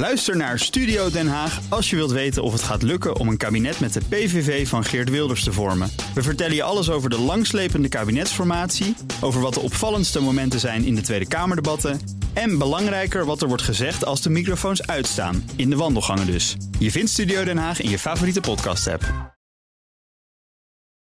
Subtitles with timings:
[0.00, 3.36] Luister naar Studio Den Haag als je wilt weten of het gaat lukken om een
[3.36, 5.90] kabinet met de PVV van Geert Wilders te vormen.
[6.14, 10.94] We vertellen je alles over de langslepende kabinetsformatie, over wat de opvallendste momenten zijn in
[10.94, 12.00] de Tweede Kamerdebatten
[12.32, 16.56] en belangrijker wat er wordt gezegd als de microfoons uitstaan, in de wandelgangen dus.
[16.78, 19.34] Je vindt Studio Den Haag in je favoriete podcast-app.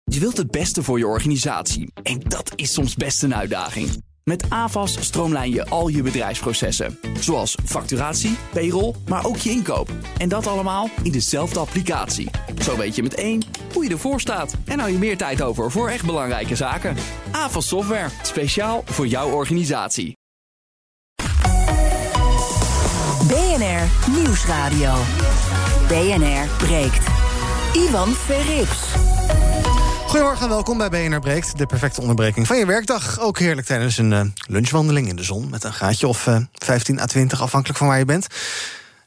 [0.04, 4.06] Je wilt het beste voor je organisatie en dat is soms best een uitdaging.
[4.28, 7.00] Met AVAS stroomlijn je al je bedrijfsprocessen.
[7.20, 9.90] Zoals facturatie, payroll, maar ook je inkoop.
[10.18, 12.30] En dat allemaal in dezelfde applicatie.
[12.62, 14.56] Zo weet je met één hoe je ervoor staat.
[14.66, 16.96] En hou je meer tijd over voor echt belangrijke zaken.
[17.32, 20.18] AVAS Software, speciaal voor jouw organisatie.
[23.28, 24.94] BNR Nieuwsradio.
[25.88, 27.08] BNR breekt.
[27.74, 29.17] Ivan Verrips.
[30.18, 31.58] Goedemorgen en welkom bij BNR Breekt.
[31.58, 33.20] De perfecte onderbreking van je werkdag.
[33.20, 35.50] Ook heerlijk tijdens een uh, lunchwandeling in de zon...
[35.50, 38.28] met een gaatje of uh, 15 à 20, afhankelijk van waar je bent.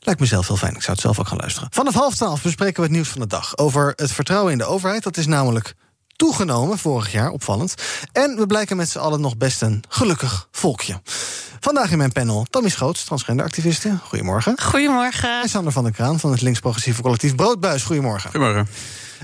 [0.00, 0.74] Lijkt mezelf heel fijn.
[0.74, 1.68] Ik zou het zelf ook gaan luisteren.
[1.72, 3.56] Vanaf half twaalf bespreken we het nieuws van de dag...
[3.58, 5.02] over het vertrouwen in de overheid.
[5.02, 5.74] Dat is namelijk
[6.16, 7.74] toegenomen vorig jaar, opvallend.
[8.12, 11.00] En we blijken met z'n allen nog best een gelukkig volkje.
[11.60, 13.98] Vandaag in mijn panel Tammy Schoots, transgenderactiviste.
[14.02, 14.60] Goedemorgen.
[14.60, 15.42] Goedemorgen.
[15.42, 17.82] En Sander van der Kraan van het links-progressieve collectief Broodbuis.
[17.82, 18.30] Goedemorgen.
[18.30, 18.68] Goedemorgen.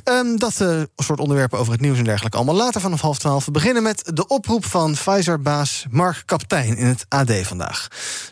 [0.05, 3.45] Um, dat uh, soort onderwerpen over het nieuws en dergelijke allemaal later vanaf half twaalf.
[3.45, 7.89] We beginnen met de oproep van Pfizer-baas Mark Kaptein in het AD vandaag.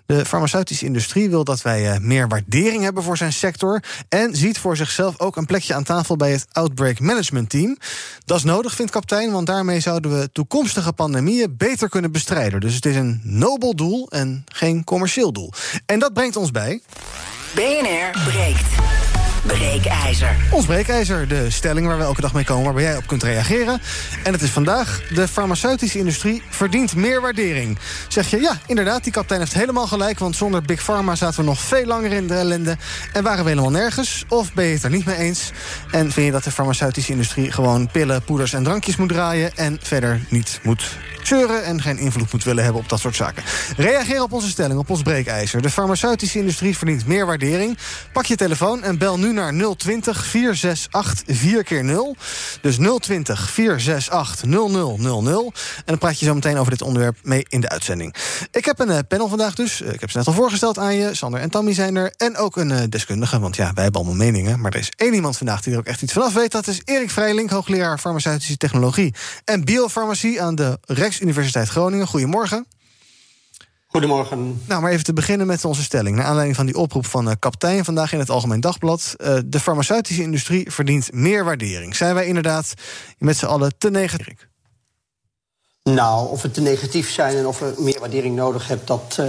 [0.06, 3.82] De farmaceutische industrie wil dat wij uh, meer waardering hebben voor zijn sector...
[4.08, 7.78] en ziet voor zichzelf ook een plekje aan tafel bij het Outbreak Management Team.
[8.24, 12.60] Dat is nodig, vindt Kaptein, want daarmee zouden we toekomstige pandemieën beter kunnen bestrijden.
[12.60, 15.52] Dus het is een nobel doel en geen commercieel doel.
[15.86, 16.82] En dat brengt ons bij...
[17.54, 19.03] BNR breekt.
[19.46, 20.36] Breekijzer.
[20.50, 22.72] Ons breekijzer, de stelling waar we elke dag mee komen...
[22.72, 23.80] waar jij op kunt reageren.
[24.22, 27.78] En het is vandaag, de farmaceutische industrie verdient meer waardering.
[28.08, 30.18] Zeg je, ja, inderdaad, die kapitein heeft helemaal gelijk...
[30.18, 32.76] want zonder Big Pharma zaten we nog veel langer in de ellende...
[33.12, 35.50] en waren we helemaal nergens, of ben je het er niet mee eens...
[35.90, 39.56] en vind je dat de farmaceutische industrie gewoon pillen, poeders en drankjes moet draaien...
[39.56, 40.96] en verder niet moet
[41.26, 43.42] zeuren en geen invloed moet willen hebben op dat soort zaken.
[43.76, 45.62] Reageer op onze stelling, op ons breekijzer.
[45.62, 47.78] De farmaceutische industrie verdient meer waardering.
[48.12, 52.16] Pak je telefoon en bel nu naar 020 468 4 keer 0
[52.60, 55.58] Dus 020 468 0000.
[55.76, 58.14] En dan praat je zo meteen over dit onderwerp mee in de uitzending.
[58.50, 59.80] Ik heb een uh, panel vandaag dus.
[59.80, 61.14] Ik heb ze net al voorgesteld aan je.
[61.14, 62.12] Sander en Tammy zijn er.
[62.16, 64.60] En ook een uh, deskundige, want ja, wij hebben allemaal meningen.
[64.60, 66.52] Maar er is één iemand vandaag die er ook echt iets vanaf weet.
[66.52, 69.14] Dat is Erik Vrijlink, hoogleraar farmaceutische technologie
[69.44, 72.06] en biofarmacie aan de Rijksuniversiteit Groningen.
[72.06, 72.66] Goedemorgen.
[73.94, 74.62] Goedemorgen.
[74.66, 76.16] Nou, maar even te beginnen met onze stelling.
[76.16, 79.14] Naar aanleiding van die oproep van uh, kapitein vandaag in het Algemeen Dagblad.
[79.16, 81.96] Uh, de farmaceutische industrie verdient meer waardering.
[81.96, 82.74] Zijn wij inderdaad
[83.18, 84.48] met z'n allen te negatief?
[85.82, 89.28] Nou, of we te negatief zijn en of we meer waardering nodig hebben, dat, uh,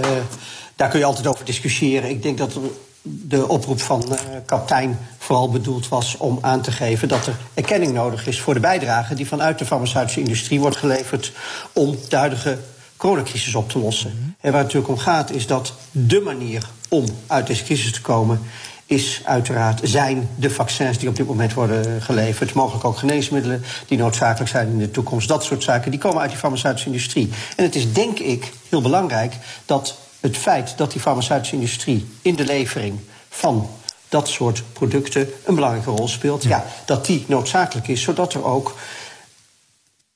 [0.76, 2.10] daar kun je altijd over discussiëren.
[2.10, 2.58] Ik denk dat
[3.02, 7.92] de oproep van uh, kapitein vooral bedoeld was om aan te geven dat er erkenning
[7.92, 11.32] nodig is voor de bijdrage die vanuit de farmaceutische industrie wordt geleverd
[11.72, 12.58] om de huidige
[12.96, 14.10] coronacrisis op te lossen.
[14.10, 14.34] Mm -hmm.
[14.40, 18.00] En waar het natuurlijk om gaat is dat de manier om uit deze crisis te
[18.00, 18.40] komen
[18.86, 22.54] is uiteraard zijn de vaccins die op dit moment worden geleverd.
[22.54, 25.28] Mogelijk ook geneesmiddelen die noodzakelijk zijn in de toekomst.
[25.28, 27.30] Dat soort zaken, die komen uit die farmaceutische industrie.
[27.56, 29.34] En het is denk ik heel belangrijk
[29.64, 33.68] dat het feit dat die farmaceutische industrie in de levering van
[34.08, 38.74] dat soort producten een belangrijke rol speelt, ja, dat die noodzakelijk is, zodat er ook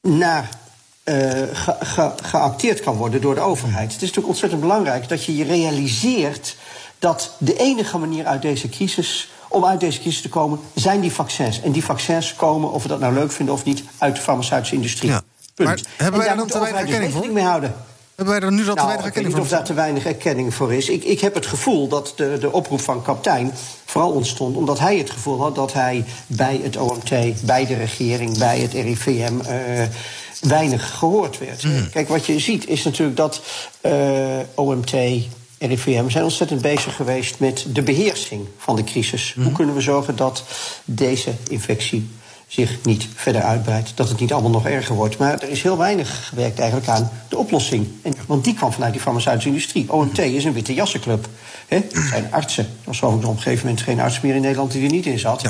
[0.03, 0.49] naar
[1.53, 3.93] ge, ge, geacteerd kan worden door de overheid.
[3.93, 6.57] Het is natuurlijk ontzettend belangrijk dat je je realiseert
[6.99, 11.13] dat de enige manier uit deze crisis, om uit deze crisis te komen, zijn die
[11.13, 11.61] vaccins.
[11.61, 14.75] En die vaccins komen, of we dat nou leuk vinden of niet, uit de farmaceutische
[14.75, 15.11] industrie.
[15.11, 15.23] Ja.
[15.55, 15.69] Punt.
[15.69, 17.33] Maar hebben en wij daar er dan te weinig erkenning voor?
[17.33, 17.75] mee houden.
[18.15, 19.45] Hebben wij er nu al te Nou, weinig ik weet erkenning niet voor?
[19.45, 20.89] of daar te weinig erkenning voor is.
[20.89, 23.53] Ik, ik heb het gevoel dat de, de oproep van kapitein
[23.85, 28.39] vooral ontstond omdat hij het gevoel had dat hij bij het OMT, bij de regering,
[28.39, 29.33] bij het RIVM.
[29.41, 29.83] Uh,
[30.41, 31.63] weinig gehoord werd.
[31.63, 31.91] Mm.
[31.91, 33.43] Kijk, wat je ziet is natuurlijk dat
[33.87, 34.93] uh, OMT,
[35.59, 39.35] RIVM zijn ontzettend bezig geweest met de beheersing van de crisis.
[39.37, 39.45] Mm.
[39.45, 40.45] Hoe kunnen we zorgen dat
[40.85, 42.09] deze infectie
[42.47, 45.19] zich niet verder uitbreidt, dat het niet allemaal nog erger wordt.
[45.19, 47.89] Maar er is heel weinig gewerkt eigenlijk aan de oplossing.
[48.03, 49.93] En, want die kwam vanuit die farmaceutische industrie.
[49.93, 51.29] OMT is een witte jassenclub.
[51.69, 52.65] Het zijn artsen.
[52.65, 55.07] Er was overigens op een gegeven moment geen arts meer in Nederland die er niet
[55.07, 55.50] in zat.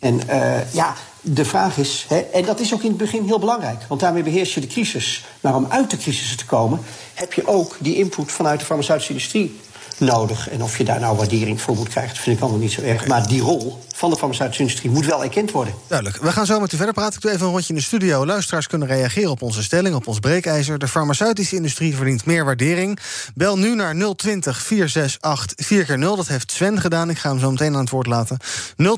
[0.00, 3.38] En uh, ja, de vraag is, hè, en dat is ook in het begin heel
[3.38, 5.24] belangrijk, want daarmee beheers je de crisis.
[5.40, 6.80] Maar om uit de crisis te komen,
[7.14, 9.60] heb je ook die input vanuit de farmaceutische industrie
[9.98, 10.50] nodig.
[10.50, 12.82] En of je daar nou waardering voor moet krijgen, dat vind ik allemaal niet zo
[12.82, 13.06] erg.
[13.06, 15.74] Maar die rol van de farmaceutische industrie moet wel erkend worden.
[15.86, 16.22] Duidelijk.
[16.22, 17.14] We gaan zo met u verder praten.
[17.14, 18.26] Ik doe even een rondje in de studio.
[18.26, 20.78] Luisteraars kunnen reageren op onze stelling, op ons breekijzer.
[20.78, 22.98] De farmaceutische industrie verdient meer waardering.
[23.34, 27.10] Bel nu naar 020 468 4 0 Dat heeft Sven gedaan.
[27.10, 28.36] Ik ga hem zo meteen aan het woord laten.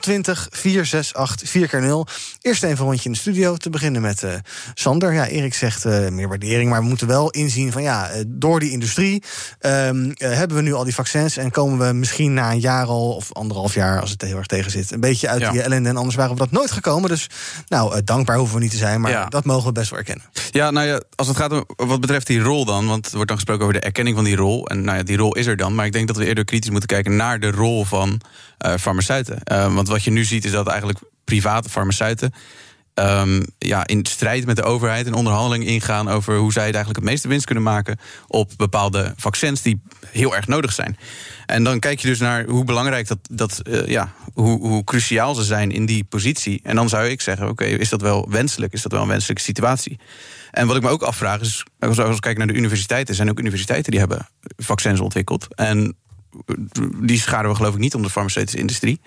[0.01, 2.07] 020 468 4 0
[2.41, 3.57] Eerst even een rondje in de studio.
[3.57, 4.35] Te beginnen met uh,
[4.75, 5.13] Sander.
[5.13, 8.71] Ja, Erik zegt uh, meer waardering, maar we moeten wel inzien van ja, door die
[8.71, 9.23] industrie
[9.61, 13.15] um, hebben we nu al die vaccins en komen we misschien na een jaar al
[13.15, 15.89] of anderhalf jaar, als het heel erg tegen zit, een beetje uit die ellende.
[15.89, 17.09] En anders waren we dat nooit gekomen.
[17.09, 17.27] Dus
[17.69, 19.27] nou, uh, dankbaar hoeven we niet te zijn, maar ja.
[19.27, 20.25] dat mogen we best wel erkennen.
[20.51, 23.29] Ja, nou ja, als het gaat om wat betreft die rol dan, want er wordt
[23.29, 24.67] dan gesproken over de erkenning van die rol.
[24.67, 25.75] En nou ja, die rol is er dan.
[25.75, 28.21] Maar ik denk dat we eerder kritisch moeten kijken naar de rol van
[28.67, 29.39] uh, farmaceuten.
[29.53, 32.33] Uh, want wat je nu ziet is dat eigenlijk private farmaceuten
[32.95, 37.05] um, ja, in strijd met de overheid in onderhandeling ingaan over hoe zij het eigenlijk
[37.05, 40.97] het meeste winst kunnen maken op bepaalde vaccins die heel erg nodig zijn.
[41.47, 45.35] En dan kijk je dus naar hoe belangrijk dat, dat uh, ja, hoe, hoe cruciaal
[45.35, 46.61] ze zijn in die positie.
[46.63, 48.73] En dan zou ik zeggen: oké, is dat wel wenselijk?
[48.73, 49.99] Is dat wel een wenselijke situatie?
[50.51, 53.31] En wat ik me ook afvraag is, als we kijken naar de universiteiten, er zijn
[53.31, 55.55] ook universiteiten die hebben vaccins ontwikkeld.
[55.55, 55.97] En
[57.01, 59.01] die scharen we geloof ik niet om de farmaceutische industrie.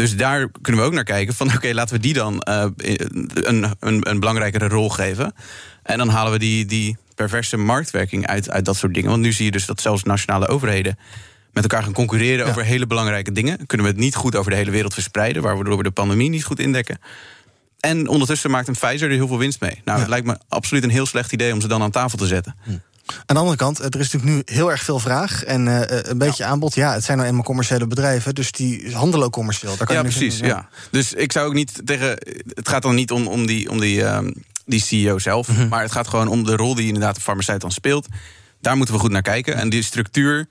[0.00, 3.66] Dus daar kunnen we ook naar kijken van oké, laten we die dan uh, een,
[3.80, 5.34] een, een, belangrijkere rol geven.
[5.82, 9.10] En dan halen we die, die perverse marktwerking uit, uit dat soort dingen.
[9.10, 10.98] Want nu zie je dus dat zelfs nationale overheden
[11.52, 13.66] met elkaar gaan concurreren over hele belangrijke dingen.
[13.66, 16.44] Kunnen we het niet goed over de hele wereld verspreiden, waardoor we de pandemie niet
[16.44, 16.98] goed indekken.
[17.80, 19.80] En ondertussen maakt een Pfizer er heel veel winst mee.
[19.84, 22.26] Nou, het lijkt me absoluut een heel slecht idee om ze dan aan tafel te
[22.26, 22.56] zetten.
[22.62, 22.70] Hm.
[23.26, 26.18] Aan de andere kant, er is natuurlijk nu heel erg veel vraag en uh, een
[26.18, 26.74] beetje aanbod.
[26.74, 29.76] Ja, het zijn nou eenmaal commerciële bedrijven, dus die handelen ook commercieel.
[29.76, 30.38] Daar kan ja, precies.
[30.38, 30.68] ja.
[30.90, 32.08] Dus ik zou ook niet tegen.
[32.54, 34.18] Het gaat dan niet om, om die, om die, uh,
[34.64, 35.68] die CEO zelf, mm -hmm.
[35.68, 38.06] maar het gaat gewoon om de rol die inderdaad de farmaceut dan speelt.
[38.60, 39.54] Daar moeten we goed naar kijken.
[39.54, 40.48] En die structuur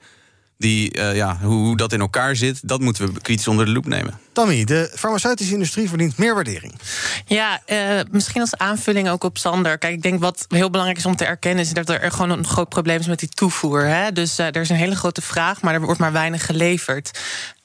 [0.60, 3.86] die, uh, ja, hoe dat in elkaar zit, dat moeten we kritisch onder de loep
[3.86, 4.20] nemen.
[4.32, 6.74] Tammy, de farmaceutische industrie verdient meer waardering.
[7.26, 9.78] Ja, uh, misschien als aanvulling ook op Sander.
[9.78, 11.64] Kijk, ik denk wat heel belangrijk is om te erkennen...
[11.64, 13.86] is dat er gewoon een groot probleem is met die toevoer.
[13.86, 14.12] Hè?
[14.12, 17.20] Dus uh, er is een hele grote vraag, maar er wordt maar weinig geleverd.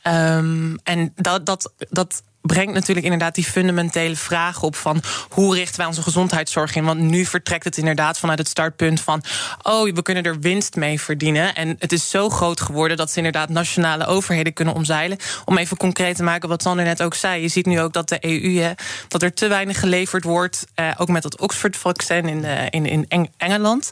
[0.07, 5.77] Um, en dat, dat, dat brengt natuurlijk inderdaad die fundamentele vraag op van hoe richten
[5.77, 6.85] wij onze gezondheidszorg in?
[6.85, 9.23] Want nu vertrekt het inderdaad vanuit het startpunt van
[9.63, 11.55] oh, we kunnen er winst mee verdienen.
[11.55, 15.19] En het is zo groot geworden dat ze inderdaad nationale overheden kunnen omzeilen.
[15.45, 17.43] Om even concreet te maken wat Sander net ook zei.
[17.43, 18.73] Je ziet nu ook dat de EU, hè,
[19.09, 20.67] dat er te weinig geleverd wordt.
[20.75, 23.91] Eh, ook met het Oxford-vaccin in, de, in, in Engeland.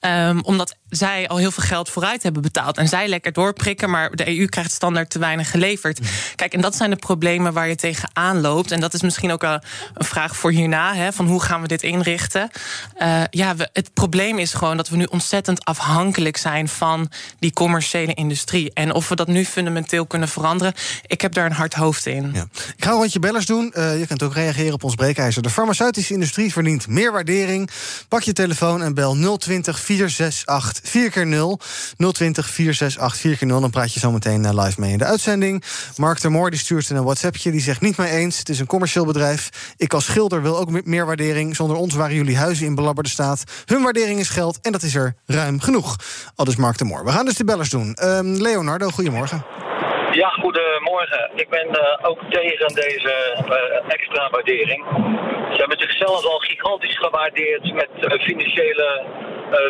[0.00, 2.78] Um, omdat zij al heel veel geld vooruit hebben betaald.
[2.78, 6.00] En zij lekker doorprikken, maar de EU krijgt standaard te weinig geleverd.
[6.00, 6.06] Mm.
[6.34, 8.70] Kijk, en dat zijn de problemen waar je tegenaan loopt.
[8.70, 9.60] En dat is misschien ook een
[9.94, 12.50] vraag voor hierna: hè, van hoe gaan we dit inrichten?
[12.98, 17.52] Uh, ja, we, het probleem is gewoon dat we nu ontzettend afhankelijk zijn van die
[17.52, 18.72] commerciële industrie.
[18.72, 20.72] En of we dat nu fundamenteel kunnen veranderen,
[21.06, 22.30] ik heb daar een hard hoofd in.
[22.32, 22.46] Ja.
[22.76, 23.72] Ik ga een rondje bellers doen.
[23.76, 25.42] Uh, je kunt ook reageren op ons breekijzer.
[25.42, 27.70] De farmaceutische industrie verdient meer waardering.
[28.08, 31.60] Pak je telefoon en bel 020 468 4 keer 0
[31.96, 35.04] 020 468 4 keer 0 Dan praat je zo meteen eh, live mee in de
[35.04, 35.64] uitzending.
[35.96, 37.50] Mark de Moor die stuurt een WhatsAppje.
[37.50, 38.38] Die zegt niet mee eens.
[38.38, 39.74] Het is een commercieel bedrijf.
[39.76, 41.56] Ik als schilder wil ook meer waardering.
[41.56, 43.42] Zonder ons waren jullie huizen in belabberde staat.
[43.64, 45.96] Hun waardering is geld en dat is er ruim genoeg.
[46.34, 47.04] Al dus Mark de Moor.
[47.04, 47.96] We gaan dus de bellers doen.
[48.02, 49.73] Um, Leonardo, goedemorgen.
[50.14, 51.30] Ja, goedemorgen.
[51.34, 54.84] Ik ben uh, ook tegen deze uh, extra waardering.
[55.52, 59.02] Ze hebben zichzelf al gigantisch gewaardeerd met uh, financiële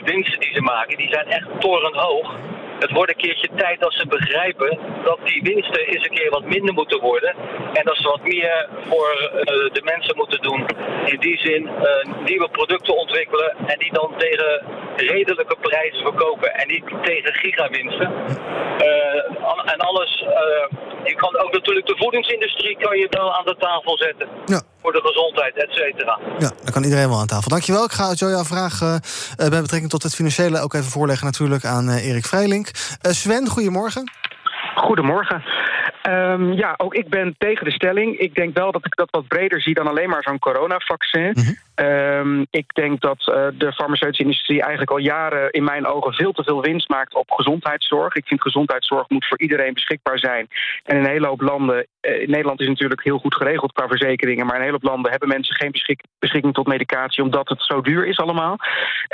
[0.05, 0.97] winsten die ze maken.
[0.97, 2.37] Die zijn echt torenhoog.
[2.79, 6.45] Het wordt een keertje tijd dat ze begrijpen dat die winsten eens een keer wat
[6.45, 7.35] minder moeten worden.
[7.73, 9.31] En dat ze wat meer voor
[9.73, 10.67] de mensen moeten doen.
[11.05, 11.71] In die zin
[12.25, 14.63] nieuwe producten ontwikkelen en die dan tegen
[14.97, 16.55] redelijke prijzen verkopen.
[16.55, 18.13] En niet tegen gigawinsten.
[19.65, 20.29] en alles uh,
[21.05, 24.29] je kan ook natuurlijk de voedingsindustrie kan je wel aan de tafel zetten.
[24.45, 24.63] Ja.
[24.83, 26.19] Voor de gezondheid, et cetera.
[26.39, 27.49] Ja, dan kan iedereen wel aan tafel.
[27.49, 27.85] Dankjewel.
[27.85, 28.97] Ik ga zo jouw vraag uh,
[29.37, 32.69] bij betrekking tot het financiële ook even voorleggen natuurlijk aan uh, Erik Vrijlink.
[33.01, 34.11] Sven, goedemorgen.
[34.75, 35.45] Goedemorgen.
[36.09, 38.19] Um, ja, ook ik ben tegen de stelling.
[38.19, 41.31] Ik denk wel dat ik dat wat breder zie dan alleen maar zo'n coronavaccin.
[41.35, 46.13] Mm um, ik denk dat uh, de farmaceutische industrie eigenlijk al jaren in mijn ogen
[46.13, 48.15] veel te veel winst maakt op gezondheidszorg.
[48.15, 50.49] Ik vind gezondheidszorg moet voor iedereen beschikbaar zijn.
[50.85, 54.47] En in een hele hoop landen, uh, Nederland is natuurlijk heel goed geregeld qua verzekeringen,
[54.47, 57.63] maar in een hele hoop landen hebben mensen geen beschik beschikking tot medicatie omdat het
[57.63, 58.57] zo duur is allemaal.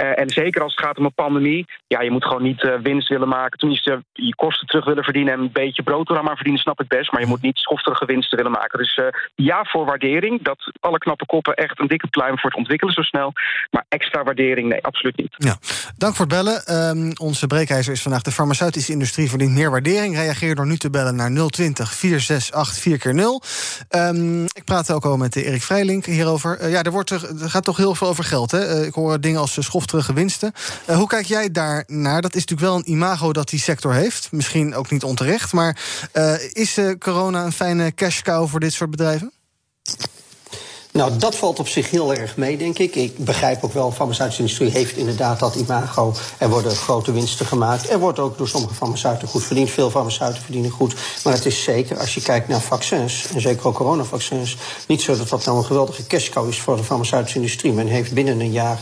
[0.02, 3.08] Uh, en zeker als het gaat om een pandemie, ja, je moet gewoon niet winst
[3.08, 3.58] willen maken.
[3.58, 7.12] Tenminste, je kosten terug willen verdienen en een beetje brood maar verdienen, snap ik best.
[7.12, 8.78] Maar je moet niet schofterige winsten willen maken.
[8.78, 9.00] Dus
[9.34, 13.32] ja voor waardering, dat alle knappe koppen echt een dikke pluim voor ontwikkelen zo snel.
[13.70, 15.34] Maar extra waardering, nee, absoluut niet.
[15.36, 15.58] Ja.
[15.96, 16.66] Dank voor het bellen.
[16.66, 20.16] Ehm, onze breekijzer is vandaag de farmaceutische industrie verdient meer waardering.
[20.16, 23.42] Reageer door nu te bellen naar 020 468 4 keer 0
[23.90, 26.62] Um, ik praat ook al met Erik Vrijlink hierover.
[26.62, 28.50] Uh, ja, er, wordt er, er, gaat toch heel veel over geld.
[28.50, 28.80] Hè?
[28.80, 30.52] Uh, ik hoor dingen als schofterige winsten.
[30.90, 32.22] Uh, hoe kijk jij daar naar?
[32.22, 34.32] Dat is natuurlijk wel een imago dat die sector heeft.
[34.32, 35.52] Misschien ook niet onterecht.
[35.52, 35.78] Maar
[36.52, 39.32] is corona een fijne cash cow voor dit soort bedrijven?
[40.92, 42.94] Nou, dat valt op zich heel erg mee, denk ik.
[42.94, 46.14] Ik begrijp ook wel, de farmaceutische industrie heeft inderdaad dat imago.
[46.38, 47.90] Er worden grote winsten gemaakt.
[47.90, 49.70] Er wordt ook door sommige farmaceuten goed verdiend.
[49.70, 50.94] Veel farmaceuten verdienen goed.
[51.24, 54.56] Maar het is zeker, als je kijkt naar vaccins, en zeker ook coronavaccins,
[54.86, 57.72] niet zo dat dat nou een geweldige cashcow is voor de farmaceutische industrie.
[57.72, 58.80] Men heeft binnen een jaar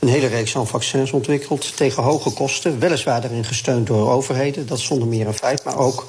[0.00, 2.78] een hele reeks van vaccins ontwikkeld tegen hoge kosten.
[2.78, 6.06] Weliswaar daarin gesteund door overheden, dat is zonder meer een feit, maar ook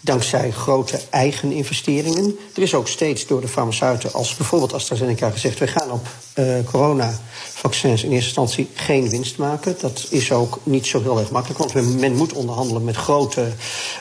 [0.00, 2.38] dankzij grote eigen investeringen.
[2.54, 6.54] Er is ook steeds door de farmaceuten, als bijvoorbeeld AstraZeneca, gezegd: we gaan op uh,
[6.64, 9.76] coronavaccins in eerste instantie geen winst maken.
[9.80, 13.48] Dat is ook niet zo heel erg makkelijk, want men moet onderhandelen met grote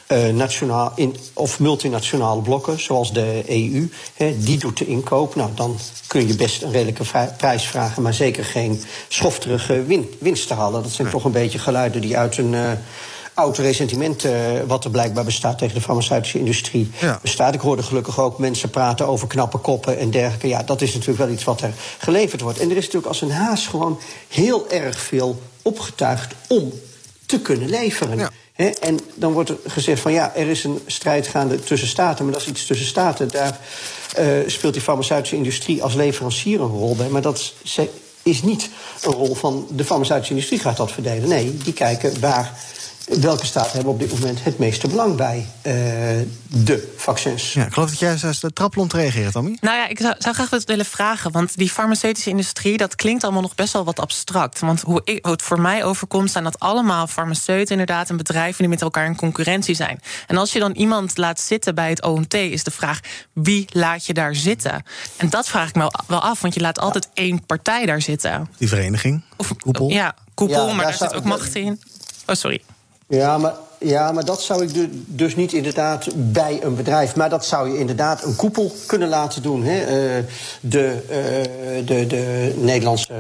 [0.08, 3.90] uh, nationaal in, of multinationale blokken, zoals de EU.
[4.38, 5.36] Die doet de inkoop.
[5.36, 5.78] Nou, dan
[6.08, 10.84] kun je best een redelijke prijs vragen, maar zeker geen schofterige win, winst te halen.
[10.84, 12.54] Dat zijn toch een beetje geluiden die uit een.
[12.54, 12.72] Uh,
[13.40, 14.32] oud resentiment uh,
[14.68, 17.20] wat er blijkbaar bestaat tegen de farmaceutische industrie ja.
[17.22, 17.54] bestaat.
[17.54, 20.48] Ik hoorde gelukkig ook mensen praten over knappe koppen en dergelijke.
[20.48, 22.60] Ja, dat is natuurlijk wel iets wat er geleverd wordt.
[22.60, 26.74] En er is natuurlijk als een haas gewoon heel erg veel opgetuigd om
[27.26, 28.18] te kunnen leveren.
[28.18, 28.30] Ja.
[28.54, 32.24] He, en dan wordt er gezegd van ja, er is een strijd gaande tussen staten,
[32.24, 33.30] maar dat is iets tussen staten.
[33.30, 33.60] Daar
[34.20, 37.10] uh, speelt die farmaceutische industrie als leverancier een rol bij.
[37.10, 37.54] Maar dat
[38.24, 38.70] is niet
[39.02, 41.30] een rol van de farmaceutische industrie gaat dat verdelen.
[41.30, 42.54] Nee, die kijken waar
[43.10, 45.74] welke staten hebben op dit moment het meeste belang bij uh,
[46.48, 47.54] de vaccins?
[47.54, 49.58] Ja, ik geloof dat jij de trappelend reageert, Tommy.
[49.62, 51.32] Nou ja, ik zou, zou graag wat willen vragen.
[51.32, 54.60] Want die farmaceutische industrie, dat klinkt allemaal nog best wel wat abstract.
[54.60, 58.10] Want hoe, ik, hoe het voor mij overkomt, zijn dat allemaal farmaceuten inderdaad...
[58.10, 60.02] en bedrijven die met elkaar in concurrentie zijn.
[60.28, 63.00] En als je dan iemand laat zitten bij het OMT, is de vraag...
[63.34, 64.84] wie laat je daar zitten?
[65.18, 67.24] En dat vraag ik me wel af, want je laat altijd ja.
[67.24, 68.50] één partij daar zitten.
[68.58, 69.90] Die vereniging, of koepel.
[69.90, 71.82] Ja, koepel, ja, maar daar zit ook macht in.
[72.26, 72.62] Oh, sorry.
[73.10, 77.16] Ja, maar, ja, maar dat zou ik dus niet inderdaad bij een bedrijf.
[77.16, 79.64] Maar dat zou je inderdaad een koepel kunnen laten doen.
[79.64, 79.82] Hè?
[79.82, 80.24] Uh,
[80.62, 83.14] de, uh, de, de Nederlandse.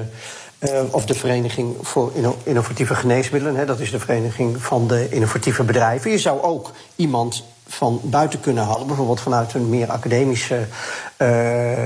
[0.60, 2.12] Uh, of de Vereniging voor
[2.43, 3.55] Innovatieve Geneesmiddelen.
[3.55, 6.12] Hè, dat is de Vereniging van de Innovatieve Bedrijven.
[6.12, 8.88] Je zou ook iemand van buiten kunnen halen.
[8.88, 10.67] Bijvoorbeeld vanuit een meer academische
[11.17, 11.27] uh,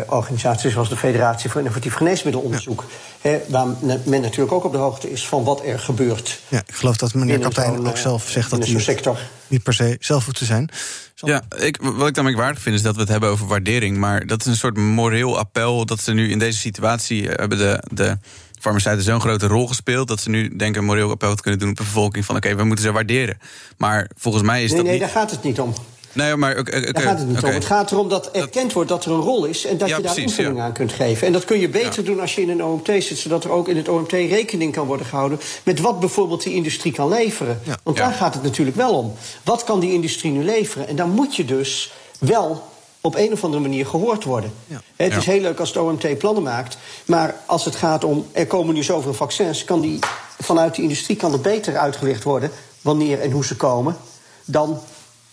[0.07, 0.69] organisatie...
[0.69, 2.85] zoals de Federatie voor Innovatief Geneesmiddelonderzoek.
[3.21, 3.29] Ja.
[3.29, 3.67] Hè, waar
[4.03, 6.39] men natuurlijk ook op de hoogte is van wat er gebeurt.
[6.47, 9.19] Ja, ik geloof dat meneer Kaptein ook zelf zegt dat hij sector.
[9.47, 10.69] niet per se zelf hoeft te zijn.
[11.13, 11.29] Zal...
[11.29, 13.97] Ja, ik, wat ik dan merkwaardig vind is dat we het hebben over waardering.
[13.97, 17.83] Maar dat is een soort moreel appel dat ze nu in deze situatie hebben de...
[17.91, 18.17] de
[18.63, 21.69] farmaceuten zo'n grote rol gespeeld dat ze nu denken een moreel appel te kunnen doen
[21.69, 23.37] op de bevolking van oké, okay, we moeten ze waarderen.
[23.77, 24.85] Maar volgens mij is nee, dat.
[24.85, 25.03] Nee, niet...
[25.03, 25.73] daar gaat het niet om.
[26.13, 27.49] Nee, maar okay, okay, daar gaat het niet om.
[27.49, 30.01] Het gaat erom dat erkend wordt dat er een rol is en dat ja, je
[30.01, 30.63] daar precies, invulling ja.
[30.63, 31.27] aan kunt geven.
[31.27, 32.09] En dat kun je beter ja.
[32.09, 34.87] doen als je in een OMT zit, zodat er ook in het OMT rekening kan
[34.87, 37.61] worden gehouden met wat bijvoorbeeld die industrie kan leveren.
[37.83, 39.13] Want daar gaat het natuurlijk wel om.
[39.43, 40.87] Wat kan die industrie nu leveren?
[40.87, 42.72] En dan moet je dus wel
[43.05, 44.53] op een of andere manier gehoord worden.
[44.67, 44.81] Ja.
[44.95, 45.17] Het ja.
[45.17, 46.77] is heel leuk als het OMT plannen maakt.
[47.05, 49.99] Maar als het gaat om er komen nu zoveel vaccins, kan die
[50.39, 53.97] vanuit de industrie kan er beter uitgelegd worden wanneer en hoe ze komen.
[54.45, 54.79] Dan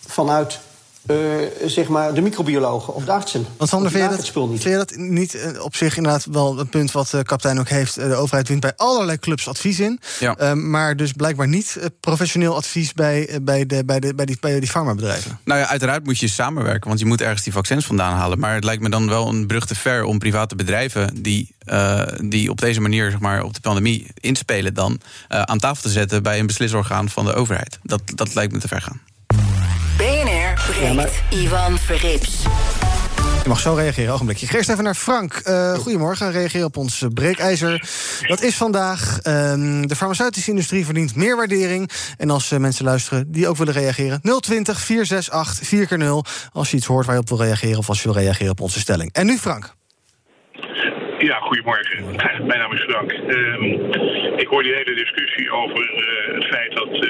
[0.07, 0.59] vanuit
[1.07, 1.17] uh,
[1.67, 3.47] zeg maar de microbiologen of de artsen.
[3.57, 6.69] Want Sander, vind je, dat, vind je dat niet uh, op zich inderdaad wel een
[6.69, 7.95] punt wat de uh, kapitein ook heeft?
[7.95, 10.01] de overheid wint bij allerlei clubs advies in.
[10.21, 10.55] Ja.
[10.55, 14.69] maar dus blijkbaar niet professioneel advies bij, bij, de, bij, de, bij, die, bij die
[14.69, 15.39] farmabedrijven.
[15.45, 18.39] Nou ja, uiteraard moet je samenwerken, want je moet ergens die vaccins vandaan halen.
[18.39, 21.55] Maar het lijkt me dan wel een brug te ver om private bedrijven die,
[22.25, 26.23] die op deze manier zeg maar, op de pandemie inspelen, dan aan tafel te zetten
[26.23, 27.79] bij een beslisorgaan van de overheid.
[27.83, 29.01] Dat, dat lijkt me te ver gaan.
[30.55, 31.11] Breekt ja, maar...
[31.31, 32.43] Ivan Verrips.
[33.43, 34.45] Je mag zo reageren, ogenblikje.
[34.45, 35.43] Ik ga eerst even naar Frank.
[35.45, 37.89] Uh, goedemorgen, reageer op ons breekijzer.
[38.27, 39.17] Dat is vandaag.
[39.17, 39.23] Uh,
[39.83, 41.91] de farmaceutische industrie verdient meer waardering.
[42.17, 44.21] En als uh, mensen luisteren die ook willen reageren...
[44.41, 47.79] 020 468 4 0 Als je iets hoort waar je op wil reageren...
[47.79, 49.13] of als je wil reageren op onze stelling.
[49.13, 49.75] En nu Frank.
[51.19, 51.39] Ja,
[51.71, 52.47] goedemorgen.
[52.49, 53.13] Mijn naam is Frank.
[53.13, 53.65] Um,
[54.37, 57.01] ik hoor die hele discussie over uh, het feit dat uh,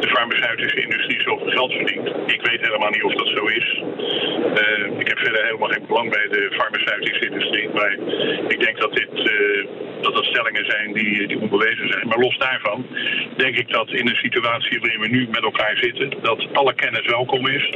[0.00, 2.08] de farmaceutische industrie zoveel geld verdient.
[2.26, 3.82] Ik weet helemaal niet of dat zo is.
[4.62, 7.68] Uh, ik heb verder helemaal geen belang bij de farmaceutische industrie.
[7.68, 7.92] Maar
[8.48, 9.10] ik denk dat dit,
[10.02, 12.08] dat dat stellingen zijn die, die onbewezen zijn.
[12.08, 12.86] Maar los daarvan
[13.36, 17.06] denk ik dat in een situatie waarin we nu met elkaar zitten, dat alle kennis
[17.06, 17.70] welkom is.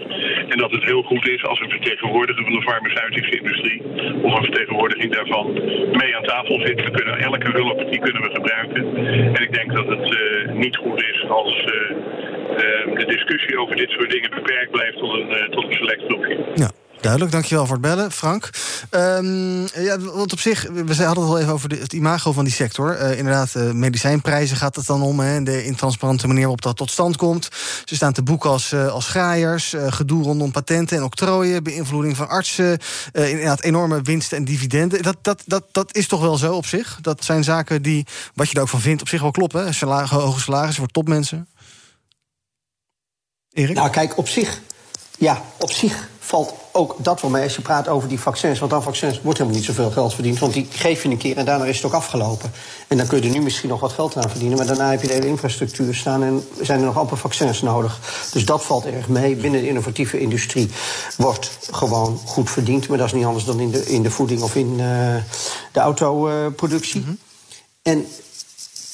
[0.48, 3.82] En dat het heel goed is als een vertegenwoordiger van de farmaceutische industrie
[4.22, 5.46] of een vertegenwoordiging daarvan
[6.10, 6.82] aan tafel zit.
[6.84, 8.96] We kunnen elke hulp die kunnen we gebruiken.
[9.36, 13.76] En ik denk dat het uh, niet goed is als uh, uh, de discussie over
[13.76, 16.38] dit soort dingen beperkt blijft tot een, tot een select groepje.
[16.54, 16.70] Ja.
[17.02, 18.50] Duidelijk, dankjewel voor het bellen, Frank.
[18.90, 22.44] Um, ja, want op zich, we hadden het al even over de, het imago van
[22.44, 23.00] die sector.
[23.00, 25.20] Uh, inderdaad, uh, medicijnprijzen gaat het dan om.
[25.20, 27.48] Hè, de intransparante manier waarop dat tot stand komt.
[27.84, 29.74] Ze staan te boek als, uh, als graaiers.
[29.88, 31.62] gedoe rondom patenten en octrooien.
[31.62, 32.78] Beïnvloeding van artsen.
[33.12, 35.02] inderdaad, enorme winsten en dividenden.
[35.02, 36.98] Dat, dat, dat, dat is toch wel zo op zich?
[37.00, 39.74] Dat zijn zaken die, wat je er ook van vindt, op zich wel kloppen.
[39.74, 41.48] Salar hoge salarissen voor topmensen.
[43.52, 43.76] Erik?
[43.76, 44.60] Nou, kijk, op zich...
[45.18, 48.58] Ja, op zich valt ook dat wel mee als je praat over die vaccins.
[48.58, 50.38] Want aan vaccins wordt helemaal niet zoveel geld verdiend.
[50.38, 52.52] Want die geef je een keer en daarna is het ook afgelopen.
[52.88, 54.58] En dan kun je er nu misschien nog wat geld aan verdienen.
[54.58, 57.98] Maar daarna heb je de hele infrastructuur staan en zijn er nog amper vaccins nodig.
[58.32, 59.36] Dus dat valt erg mee.
[59.36, 60.70] Binnen de innovatieve industrie
[61.16, 62.88] wordt gewoon goed verdiend.
[62.88, 65.14] Maar dat is niet anders dan in de, in de voeding of in uh,
[65.72, 67.00] de autoproductie.
[67.00, 67.18] Uh, mm -hmm.
[67.82, 68.06] En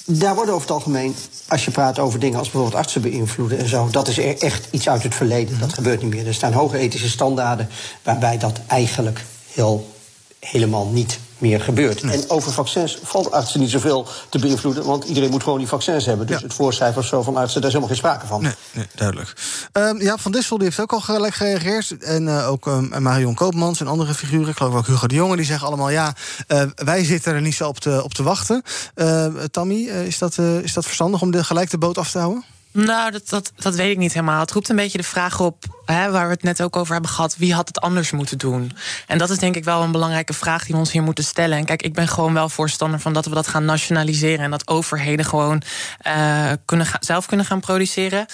[0.05, 1.17] daar wordt over het algemeen,
[1.49, 4.89] als je praat over dingen als bijvoorbeeld artsen beïnvloeden en zo, dat is echt iets
[4.89, 5.59] uit het verleden.
[5.61, 6.27] Dat gebeurt niet meer.
[6.27, 7.69] Er staan hoge ethische standaarden
[8.03, 9.93] waarbij dat eigenlijk heel
[10.39, 12.03] helemaal niet meer gebeurt.
[12.03, 12.17] Nee.
[12.17, 14.85] En over vaccins valt artsen niet zoveel te beïnvloeden...
[14.85, 16.27] want iedereen moet gewoon die vaccins hebben.
[16.27, 16.43] Dus ja.
[16.43, 18.43] het voorcijfer zo van artsen, daar is helemaal geen sprake van.
[18.43, 19.33] Nee, nee duidelijk.
[19.73, 21.99] Um, ja, Van Dissel die heeft ook al gelijk gereageerd.
[21.99, 24.49] En uh, ook um, Marion Koopmans en andere figuren.
[24.49, 25.91] Ik geloof ook Hugo de Jonge, die zeggen allemaal...
[25.91, 26.15] ja,
[26.49, 28.63] uh, wij zitten er niet zo op te, op te wachten.
[28.95, 32.45] Uh, Tammy, is, dat, is dat verstandig om de, gelijk de boot af te houden?
[32.87, 34.41] Nou, dat, dat, dat weet ik niet helemaal.
[34.41, 37.11] Het roept een beetje de vraag op, hè, waar we het net ook over hebben
[37.11, 37.37] gehad...
[37.37, 38.73] wie had het anders moeten doen?
[39.07, 41.59] En dat is denk ik wel een belangrijke vraag die we ons hier moeten stellen.
[41.59, 44.45] En kijk, ik ben gewoon wel voorstander van dat we dat gaan nationaliseren...
[44.45, 45.63] en dat overheden gewoon
[46.07, 48.27] uh, kunnen zelf kunnen gaan produceren.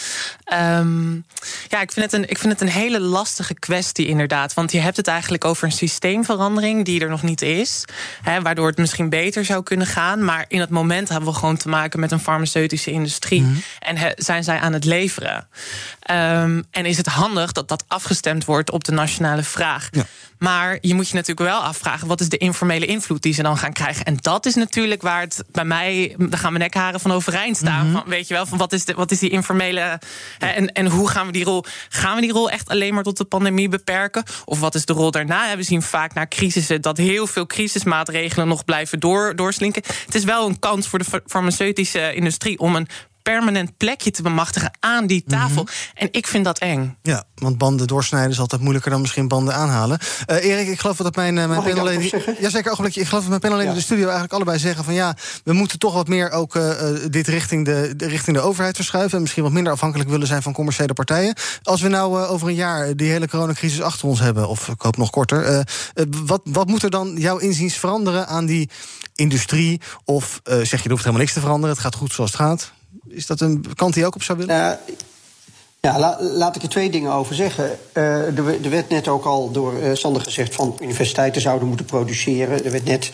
[0.78, 1.24] Um,
[1.74, 4.54] ja, ik vind, het een, ik vind het een hele lastige kwestie inderdaad.
[4.54, 7.84] Want je hebt het eigenlijk over een systeemverandering die er nog niet is.
[8.22, 10.24] Hè, waardoor het misschien beter zou kunnen gaan.
[10.24, 13.40] Maar in het moment hebben we gewoon te maken met een farmaceutische industrie.
[13.40, 13.62] Mm -hmm.
[13.78, 15.48] En he, zijn zij aan het leveren?
[16.10, 19.88] Um, en is het handig dat dat afgestemd wordt op de nationale vraag?
[19.90, 20.04] Ja.
[20.44, 23.58] Maar je moet je natuurlijk wel afvragen: wat is de informele invloed die ze dan
[23.58, 24.04] gaan krijgen?
[24.04, 27.86] En dat is natuurlijk waar het bij mij, daar gaan mijn nekharen van overeind staan.
[27.86, 28.00] Mm -hmm.
[28.00, 30.00] van, weet je wel, van wat is, de, wat is die informele.
[30.38, 31.64] Hè, en, en hoe gaan we die rol?
[31.88, 34.22] Gaan we die rol echt alleen maar tot de pandemie beperken?
[34.44, 35.56] Of wat is de rol daarna?
[35.56, 39.82] We zien vaak na crisissen dat heel veel crisismaatregelen nog blijven door, doorslinken.
[40.04, 42.88] Het is wel een kans voor de farmaceutische industrie om een
[43.24, 45.62] permanent plekje te bemachtigen aan die tafel.
[45.62, 45.90] Mm -hmm.
[45.94, 46.96] En ik vind dat eng.
[47.02, 49.98] Ja, want banden doorsnijden is altijd moeilijker dan misschien banden aanhalen.
[50.30, 52.36] Uh, Erik, ik geloof dat mijn, uh, mijn panelleden...
[52.40, 53.00] Ja, zeker, ogenblikje.
[53.00, 53.76] Ik geloof dat mijn panelleden ja.
[53.76, 54.94] in de studio eigenlijk allebei zeggen van...
[54.94, 56.70] ja, we moeten toch wat meer ook uh,
[57.10, 59.14] dit richting de, de, richting de overheid verschuiven...
[59.14, 61.34] en misschien wat minder afhankelijk willen zijn van commerciële partijen.
[61.62, 64.48] Als we nou over een jaar die hele coronacrisis achter ons hebben...
[64.48, 65.66] of ik hoop nog korter...
[66.26, 68.70] wat, wat moet er dan jouw inziens veranderen aan die
[69.14, 69.80] industrie?
[70.04, 72.72] Of zeg je, er hoeft helemaal niks te veranderen, het gaat goed zoals het gaat?
[73.08, 74.56] Is dat een kant die ook op zou willen?
[74.56, 74.94] Uh,
[75.80, 77.78] ja, la, laat ik er twee dingen over zeggen.
[77.94, 78.04] Uh,
[78.38, 82.64] er, er, werd net ook al door uh, Sander gezegd van universiteiten zouden moeten produceren.
[82.64, 83.10] Er werd net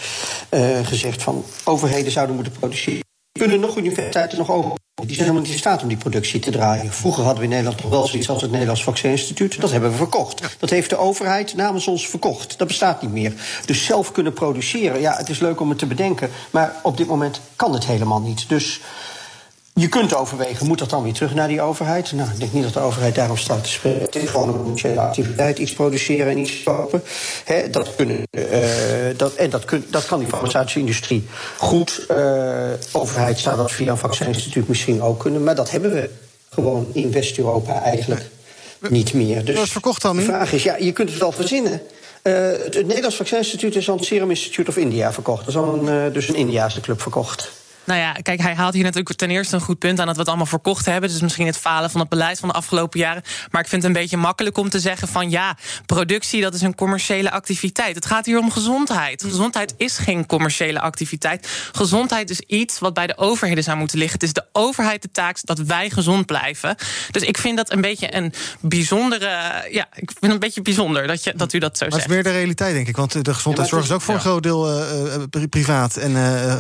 [0.51, 3.05] uh, gezegd van overheden zouden moeten produceren.
[3.33, 4.79] Kunnen nog universiteiten nog open?
[4.95, 6.93] Die zijn helemaal niet in staat om die productie te draaien.
[6.93, 9.61] Vroeger hadden we in Nederland nog wel zoiets als het Nederlands Vaccininstituut.
[9.61, 10.57] Dat hebben we verkocht.
[10.59, 12.59] Dat heeft de overheid namens ons verkocht.
[12.59, 13.33] Dat bestaat niet meer.
[13.67, 16.31] Dus zelf kunnen produceren, ja, het is leuk om het te bedenken.
[16.51, 18.49] Maar op dit moment kan het helemaal niet.
[18.49, 18.81] Dus
[19.81, 22.13] je kunt overwegen, moet dat dan weer terug naar die overheid?
[22.13, 24.01] Nou, ik denk niet dat de overheid daarop staat te spreken.
[24.01, 27.03] Het is gewoon een commerciële activiteit, iets produceren en iets kopen.
[27.45, 28.45] He, dat kunnen, uh,
[29.17, 32.07] dat, en dat, kun, dat kan die farmaceutische industrie goed.
[32.11, 35.45] Uh, overheid zou dat via een vaccininstituut misschien ook kunnen.
[35.45, 36.11] Maar dat hebben we
[36.51, 38.23] gewoon in West-Europa eigenlijk
[38.79, 38.91] nee.
[38.91, 39.45] niet meer.
[39.45, 41.83] Dus dat is verkocht dan De vraag is, ja, je kunt het wel verzinnen.
[42.23, 45.45] Uh, het, het Nederlands Vaccininstituut is aan het Serum Institute of India verkocht.
[45.45, 47.51] Dat is al een, dus een Indiaanse club verkocht.
[47.85, 50.21] Nou ja, kijk, hij haalt hier natuurlijk ten eerste een goed punt aan dat we
[50.21, 51.11] het allemaal verkocht hebben.
[51.11, 53.23] Dus misschien het falen van het beleid van de afgelopen jaren.
[53.51, 56.61] Maar ik vind het een beetje makkelijk om te zeggen van ja, productie dat is
[56.61, 57.95] een commerciële activiteit.
[57.95, 59.23] Het gaat hier om gezondheid.
[59.23, 61.49] Gezondheid is geen commerciële activiteit.
[61.73, 64.19] Gezondheid is iets wat bij de overheden zou moeten liggen.
[64.19, 66.77] Het is de overheid de taak dat wij gezond blijven.
[67.11, 69.29] Dus ik vind dat een beetje een bijzondere.
[69.71, 72.09] Ja, ik vind het een beetje bijzonder dat, je, dat u dat zo maar zegt.
[72.09, 72.97] Maar het is meer de realiteit, denk ik.
[72.97, 76.59] Want de gezondheidszorg is ook voor een groot deel uh, privaat en uh,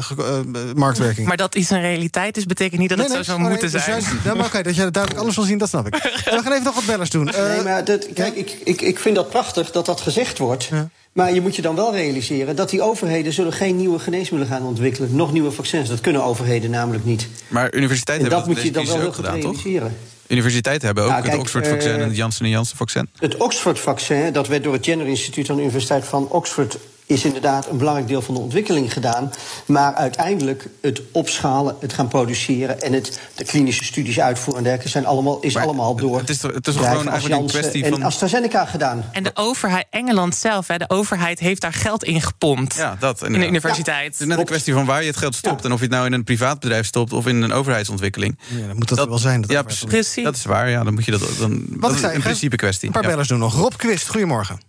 [0.74, 1.19] marktwerking.
[1.20, 1.26] Samenwerking.
[1.26, 3.70] Maar dat is een realiteit, dus betekent niet dat het zo zou oh, nee, moeten
[3.70, 4.00] dus zijn.
[4.00, 5.94] juist- ja, maar oké, dat jij het duidelijk anders wil zien, dat snap ik.
[5.94, 6.02] Eh,
[6.36, 7.28] we gaan even nog wat bellers doen.
[7.28, 10.68] Eh, nee, maar dat, kijk, ik, ik, ik vind dat prachtig dat dat gezegd wordt.
[11.12, 14.66] Maar je moet je dan wel realiseren dat die overheden zullen geen nieuwe geneesmiddelen gaan
[14.66, 15.16] ontwikkelen.
[15.16, 15.88] Nog nieuwe vaccins.
[15.88, 17.28] Dat kunnen overheden namelijk niet.
[17.48, 19.62] Maar universiteiten En dat hebben moet je dan deze wel ook goed gedaan, toch?
[19.62, 19.96] realiseren.
[20.30, 23.08] Universiteiten hebben ook Nou, het Oxford-vaccin eh, en het Janssen-Janssen-vaccin.
[23.18, 26.78] Het Oxford-vaccin, dat werd door het Jenner Instituut aan de Universiteit van Oxford
[27.10, 29.30] is inderdaad een belangrijk deel van de ontwikkeling gedaan.
[29.66, 34.92] Maar uiteindelijk het opschalen, het gaan produceren en het, de klinische studies uitvoeren en dergelijke
[34.92, 36.18] zijn allemaal, is allemaal door.
[36.18, 39.04] het is het is gewoon eigenlijk een kwestie en van- AstraZeneca gedaan.
[39.12, 42.74] En de overheid, Engeland zelf, hè, de overheid heeft daar geld in gepompt.
[42.76, 44.12] Ja, dat in de universiteit.
[44.12, 45.64] Het is net een kwestie van waar je het geld stopt.
[45.64, 48.38] En of je het nou in een privaat bedrijf stopt of in een overheidsontwikkeling.
[48.48, 49.40] Ja, dan moet dat, wel zijn.
[49.40, 50.24] Dat ja, precies.
[50.24, 50.70] Dat is waar.
[50.70, 51.20] Ja, dan moet je dat.
[51.38, 52.86] Dan, Wat dat ik is zei, een ga- principe kwestie.
[52.86, 53.08] Een paar Ja.
[53.08, 53.54] bellers doen nog.
[53.54, 54.60] Rob Quist, goedemorgen.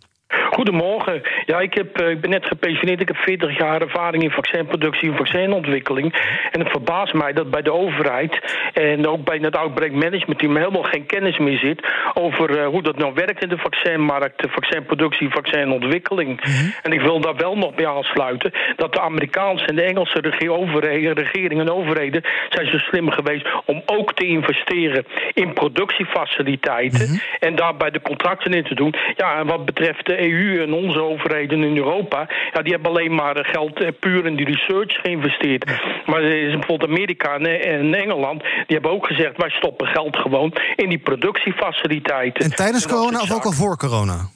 [0.52, 1.22] Goedemorgen.
[1.46, 3.02] Ja, ik, heb, eh, ik ben net gepensioneerd.
[3.02, 6.14] Ik heb 40 jaar ervaring in vaccinproductie en vaccinontwikkeling.
[6.52, 8.40] En het verbaast mij dat bij de overheid
[8.74, 11.82] en ook bij het outbreak management team helemaal geen kennis meer zit
[12.14, 16.42] over eh, hoe dat nou werkt in de vaccinmarkt, de vaccinproductie, vaccinontwikkeling.
[16.82, 21.68] En ik wil daar wel nog bij aansluiten dat de Amerikaanse en de Engelse regeringen
[21.68, 28.02] en overheden zijn zo slim geweest om ook te investeren in productiefaciliteiten en daarbij de
[28.02, 28.94] contracten in te doen.
[29.16, 33.16] Ja, en wat betreft de EU en onze overheden in Europa, ja, die hebben alleen
[33.16, 35.66] maar eh, geld eh, puur in die research geïnvesteerd.
[36.06, 40.18] Maar er is bijvoorbeeld Amerika en en Engeland, die hebben ook gezegd, wij stoppen geld
[40.18, 42.44] gewoon in die productiefaciliteiten.
[42.44, 44.30] En tijdens En corona of ook al voor corona?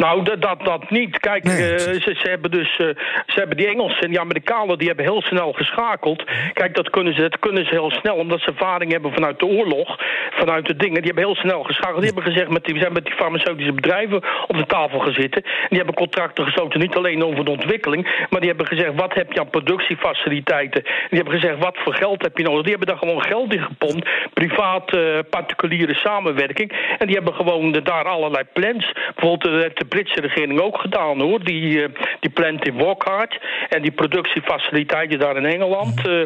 [0.00, 1.18] Nou, dat, dat, dat niet.
[1.18, 2.86] Kijk, eh, ze, ze hebben dus, eh,
[3.26, 6.24] ze hebben die Engelsen en die Amerikanen, die hebben heel snel geschakeld.
[6.52, 9.46] Kijk, dat kunnen ze, dat kunnen ze heel snel, omdat ze ervaring hebben vanuit de
[9.46, 9.98] oorlog,
[10.30, 11.02] vanuit de dingen.
[11.02, 12.02] Die hebben heel snel geschakeld.
[12.02, 15.42] Die hebben gezegd, met die, we zijn met die farmaceutische bedrijven op de tafel gezeten.
[15.68, 19.32] Die hebben contracten gesloten, niet alleen over de ontwikkeling, maar die hebben gezegd, wat heb
[19.32, 20.82] je aan productiefaciliteiten?
[20.82, 22.62] Die hebben gezegd, wat voor geld heb je nodig?
[22.62, 26.72] Die hebben daar gewoon geld in gepompt, privaat, eh, particuliere samenwerking.
[26.98, 28.92] En die hebben gewoon daar allerlei plans.
[29.14, 31.44] Bijvoorbeeld de Britse regering ook gedaan hoor.
[31.44, 31.88] Die, eh,
[32.20, 36.08] die plant in Wokhart en die productiefaciliteiten daar in Engeland.
[36.08, 36.22] eh,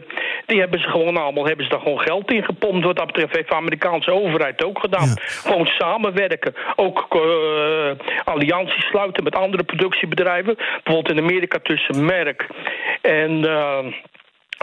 [0.46, 2.85] die hebben ze gewoon allemaal hebben ze daar gewoon geld in gepompt.
[2.85, 5.09] Wat dat betreft heeft de Amerikaanse overheid ook gedaan.
[5.18, 6.55] Gewoon samenwerken.
[6.77, 7.90] Ook eh,
[8.24, 10.55] allianties sluiten met andere productiebedrijven.
[10.55, 12.46] Bijvoorbeeld in Amerika tussen Merck
[13.03, 13.44] en.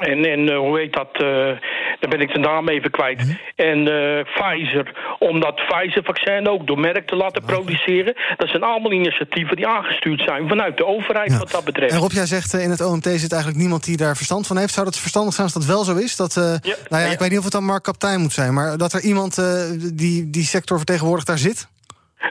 [0.02, 1.10] En, en eh, hoe heet dat?
[1.14, 1.60] eh
[2.02, 3.22] dan ben ik de naam even kwijt.
[3.56, 8.14] En eh, Pfizer, om dat Pfizer-vaccin ook door Merck te laten produceren.
[8.38, 11.94] Dat zijn allemaal initiatieven die aangestuurd zijn vanuit de overheid wat dat betreft.
[11.94, 14.74] En Rob, jij zegt in het OMT zit eigenlijk niemand die daar verstand van heeft.
[14.74, 16.16] Zou dat verstandig zijn als dat wel zo is?
[16.16, 16.44] Dat, eh,
[16.90, 18.54] nou ja, ik weet niet of het dan Mark Kaptein moet zijn...
[18.54, 19.42] maar dat er iemand
[19.94, 21.68] die die sector vertegenwoordigt daar zit?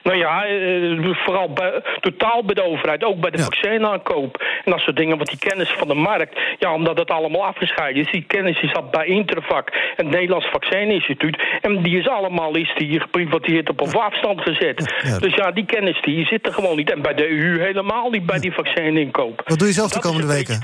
[0.03, 4.81] Nou ja, eh, vooral bij, totaal bij de overheid, ook bij de vaccinaankoop en dat
[4.81, 5.17] soort dingen.
[5.17, 8.73] Want die kennis van de markt, ja, omdat het allemaal afgescheiden is, die kennis is
[8.73, 11.43] dat bij Intervac, het Nederlands Vaccininstituut.
[11.61, 14.95] En die is allemaal is die geprivatiseerd op een afstand gezet.
[15.19, 16.91] Dus ja, die kennis die zit er gewoon niet.
[16.93, 19.43] En bij de EU helemaal niet bij die vaccininkoop.
[19.47, 20.63] Wat doe je zelf de komende weken?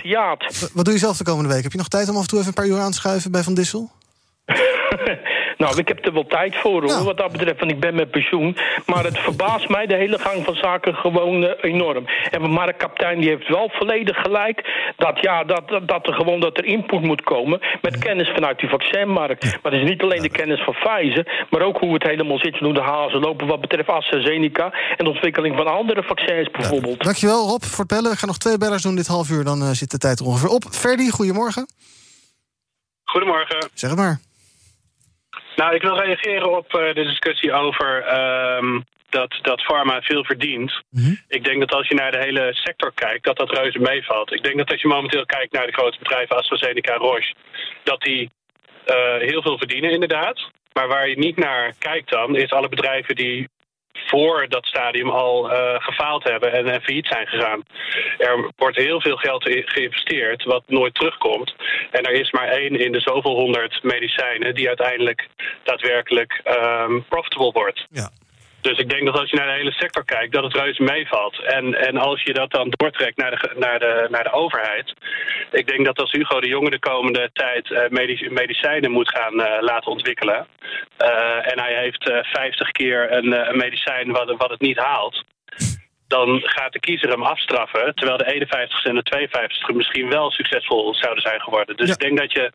[0.60, 1.62] Wat- Wat doe je zelf de komende week?
[1.62, 3.30] Heb je nog tijd om af en toe even een paar uur aan te schuiven
[3.30, 3.90] bij Van Dissel?
[5.58, 7.58] Nou, ik heb er wel tijd voor, hoor, wat dat betreft.
[7.58, 8.56] Want ik ben met pensioen.
[8.86, 12.04] Maar het verbaast mij, de hele gang van zaken, gewoon eh, enorm.
[12.30, 14.92] En Mark Kaptein die heeft wel volledig gelijk...
[14.96, 17.60] dat, ja, dat, dat, dat er gewoon dat er input moet komen...
[17.82, 19.42] met kennis vanuit die vaccinmarkt.
[19.62, 21.46] Maar het is niet alleen de kennis van Pfizer...
[21.50, 23.46] maar ook hoe het helemaal zit, hoe de hazen lopen...
[23.46, 27.04] wat betreft AstraZeneca en de ontwikkeling van andere vaccins bijvoorbeeld.
[27.04, 28.12] Dankjewel Rob voor het bellen.
[28.12, 30.26] Ik ga nog twee bellers doen dit half uur, dan eh, zit de tijd er
[30.26, 30.64] ongeveer op.
[30.70, 31.66] Ferdi, goedemorgen.
[33.04, 33.68] Goedemorgen.
[33.74, 34.25] Zeg het maar.
[35.56, 40.82] Nou, ik wil reageren op eh, de discussie over ehm, dat, dat pharma veel verdient.
[41.28, 44.32] Ik denk dat als je naar de hele sector kijkt, dat dat reuze meevalt.
[44.32, 47.34] Ik denk dat als je momenteel kijkt naar de grote bedrijven AstraZeneca en Roche,
[47.82, 48.30] dat die
[48.84, 50.50] eh, heel veel verdienen inderdaad.
[50.72, 53.48] Maar waar je niet naar kijkt dan, is alle bedrijven die
[54.06, 57.64] voor dat stadium al eh, gefaald hebben en, en failliet zijn gegaan.
[58.18, 61.54] Er wordt heel veel geld geïnvesteerd wat nooit terugkomt.
[61.90, 65.28] En er is maar één in de zoveel honderd medicijnen die uiteindelijk
[65.62, 67.86] daadwerkelijk ehm, profitable wordt.
[67.90, 68.10] Ja.
[68.68, 71.38] Dus ik denk dat als je naar de hele sector kijkt, dat het reuze meevalt.
[71.42, 74.94] En, en als je dat dan doortrekt naar de, naar, de, naar de overheid.
[75.50, 79.40] Ik denk dat als Hugo de Jonge de komende tijd eh, medici- medicijnen moet gaan
[79.40, 80.46] eh, laten ontwikkelen.
[80.96, 85.24] eh, en hij heeft eh 50 keer een, een medicijn wat, wat het niet haalt.
[86.08, 87.94] Dan gaat de kiezer hem afstraffen.
[87.94, 91.76] Terwijl de 51ste en de 52ste misschien wel succesvol zouden zijn geworden.
[91.76, 92.52] Dus ik denk dat je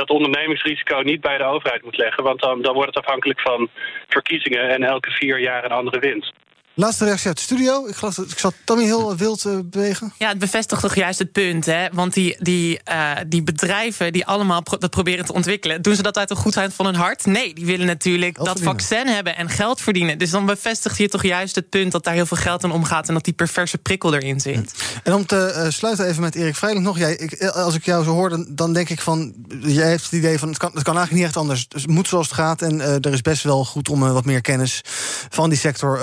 [0.00, 2.24] dat ondernemingsrisico niet bij de overheid moet leggen.
[2.24, 3.68] Want dan, dan wordt het afhankelijk van
[4.08, 6.32] verkiezingen en elke vier jaar een andere wind.
[6.74, 7.86] Laatste reactie uit de studio.
[7.86, 10.12] Ik geloof dat ik zat Tommy heel wild uh, bewegen.
[10.18, 11.66] Ja, het bevestigt toch juist het punt.
[11.66, 11.88] Hè?
[11.92, 16.02] Want die, die, uh, die bedrijven die allemaal pro dat proberen te ontwikkelen, doen ze
[16.02, 17.26] dat uit de goedheid van hun hart?
[17.26, 18.80] Nee, die willen natuurlijk geld dat verdienen.
[18.80, 20.18] vaccin hebben en geld verdienen.
[20.18, 23.08] Dus dan bevestigt je toch juist het punt dat daar heel veel geld in omgaat
[23.08, 24.74] en dat die perverse prikkel erin zit.
[25.04, 26.98] En om te uh, sluiten even met Erik Vrijling nog.
[26.98, 29.34] Jij, ik, als ik jou zo hoor, dan, dan, denk ik van.
[29.60, 31.68] Jij heeft het idee van het kan, het kan eigenlijk niet echt anders.
[31.68, 32.62] Dus het moet zoals het gaat.
[32.62, 34.80] En er is best wel goed om wat meer kennis
[35.28, 36.00] van die sector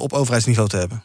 [0.00, 1.02] op overheidsniveau te hebben?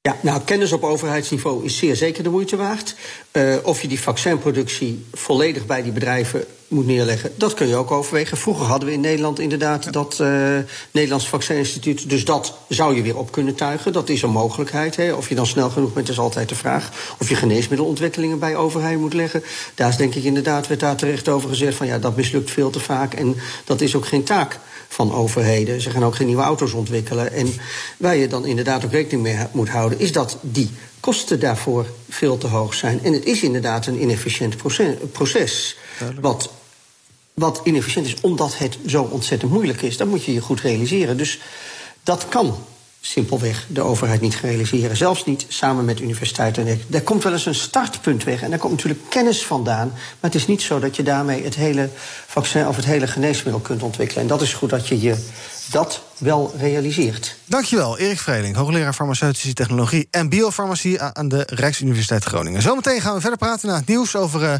[0.00, 2.94] Ja, nou, kennis op overheidsniveau is zeer zeker de moeite waard.
[3.32, 7.90] Uh, of je die vaccinproductie volledig bij die bedrijven moet neerleggen, dat kun je ook
[7.90, 8.36] overwegen.
[8.36, 10.58] Vroeger hadden we in Nederland inderdaad dat uh,
[10.90, 12.10] Nederlands Vaccininstituut.
[12.10, 13.92] Dus dat zou je weer op kunnen tuigen.
[13.92, 14.96] Dat is een mogelijkheid.
[14.96, 15.12] Hè.
[15.12, 16.90] Of je dan snel genoeg bent, is altijd de vraag.
[17.18, 19.42] Of je geneesmiddelontwikkelingen bij overheid moet leggen.
[19.74, 22.70] Daar is denk ik inderdaad, werd daar terecht over gezegd van ja, dat mislukt veel
[22.70, 23.14] te vaak.
[23.14, 25.80] En dat is ook geen taak van overheden.
[25.80, 27.32] Ze gaan ook geen nieuwe auto's ontwikkelen.
[27.32, 27.52] En
[27.96, 30.70] waar je dan inderdaad ook rekening mee moet houden, is dat die
[31.00, 33.04] kosten daarvoor veel te hoog zijn.
[33.04, 34.56] En het is inderdaad een inefficiënt
[35.12, 35.76] proces.
[36.20, 36.50] Wat,
[37.34, 39.96] wat inefficiënt is omdat het zo ontzettend moeilijk is.
[39.96, 41.16] Dat moet je je goed realiseren.
[41.16, 41.40] Dus
[42.02, 42.56] dat kan
[43.00, 44.96] simpelweg de overheid niet realiseren.
[44.96, 46.66] Zelfs niet samen met universiteiten.
[46.66, 48.42] En daar komt wel eens een startpunt weg.
[48.42, 49.88] En daar komt natuurlijk kennis vandaan.
[49.88, 51.88] Maar het is niet zo dat je daarmee het hele
[52.26, 54.22] vaccin of het hele geneesmiddel kunt ontwikkelen.
[54.22, 55.16] En dat is goed dat je je
[55.70, 57.36] dat wel realiseert.
[57.44, 62.62] Dankjewel, Erik Vredeling, hoogleraar farmaceutische technologie en biofarmacie aan de Rijksuniversiteit Groningen.
[62.62, 64.54] Zometeen gaan we verder praten naar het nieuws over uh,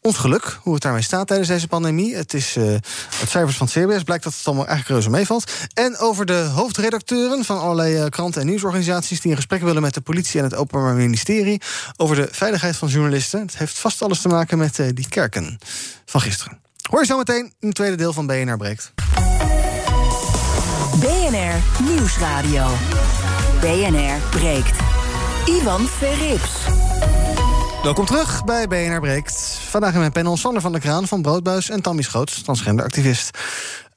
[0.00, 2.16] ons geluk, hoe het daarmee staat tijdens deze pandemie.
[2.16, 5.52] Het is uh, het cijfers van het CBS blijkt dat het allemaal eigenlijk reuze meevalt.
[5.74, 9.94] En over de hoofdredacteuren van allerlei uh, kranten en nieuwsorganisaties die in gesprek willen met
[9.94, 11.60] de politie en het Openbaar Ministerie
[11.96, 13.40] over de veiligheid van journalisten.
[13.40, 15.58] Het heeft vast alles te maken met die kerken
[16.04, 16.60] van gisteren.
[16.90, 18.92] Hoor je zometeen in het tweede deel van BNR Breekt.
[21.00, 22.66] BNR Nieuwsradio.
[23.60, 24.78] BNR breekt.
[25.44, 26.64] Ivan Verrips.
[27.82, 29.58] Welkom terug bij BNR Breekt.
[29.68, 31.70] Vandaag in mijn panel Sander van der Kraan van Broodbuis...
[31.70, 33.38] en Tammy Schoots, transgenderactivist.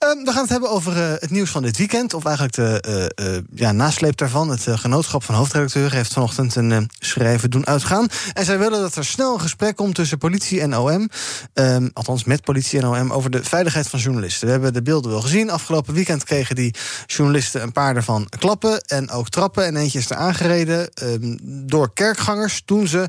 [0.05, 2.13] Um, we gaan het hebben over uh, het nieuws van dit weekend.
[2.13, 2.83] Of eigenlijk de
[3.19, 4.49] uh, uh, ja, nasleep daarvan.
[4.49, 8.07] Het genootschap van hoofdredacteur heeft vanochtend een schrijven doen uitgaan.
[8.33, 11.09] En zij willen dat er snel een gesprek komt tussen politie en OM.
[11.53, 14.45] Ehm, althans met politie en OM over de veiligheid van journalisten.
[14.45, 15.49] We hebben de beelden wel gezien.
[15.49, 18.81] Afgelopen weekend kregen die journalisten een paar ervan klappen.
[18.81, 19.65] En ook trappen.
[19.65, 23.07] En eentje is er aangereden um, door kerkgangers toen ze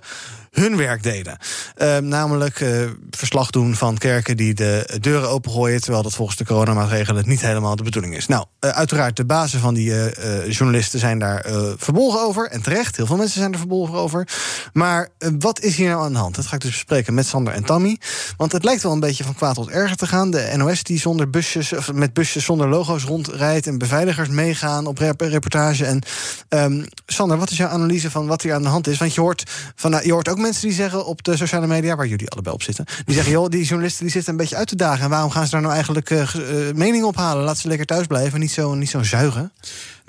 [0.51, 1.39] hun werk deden.
[1.79, 5.81] Uh, namelijk uh, verslag doen van kerken die de deuren opengooien...
[5.81, 8.27] terwijl dat volgens de coronamaatregelen niet helemaal de bedoeling is.
[8.27, 11.45] Nou, uh, uiteraard, de bazen van die uh, journalisten zijn daar
[11.77, 12.51] verbolgen over.
[12.51, 14.29] En terecht, heel veel mensen zijn er verbolgen over.
[14.73, 15.09] Maar
[15.39, 16.35] wat is hier nou aan de hand?
[16.35, 17.99] Dat ga ik dus bespreken met Sander en Tammy.
[18.37, 20.31] Want het lijkt wel een beetje van kwaad tot erger te gaan.
[20.31, 23.67] De NOS die zonder busjes, of met busjes zonder logo's rondrijdt...
[23.67, 25.85] en beveiligers meegaan op reportage.
[25.85, 26.03] En
[26.49, 28.99] um, Sander, wat is jouw analyse van wat hier aan de hand is?
[28.99, 32.07] Want je hoort, van, je hoort ook mensen die zeggen op de sociale media, waar
[32.07, 34.77] jullie allebei op zitten, die zeggen: joh, die journalisten die zitten een beetje uit te
[34.77, 35.05] dagen.
[35.05, 36.29] En waarom gaan ze daar nou eigenlijk uh,
[36.75, 37.45] mening ophalen?
[37.45, 39.53] Laat ze lekker thuis blijven, niet zo, niet zo zuigen.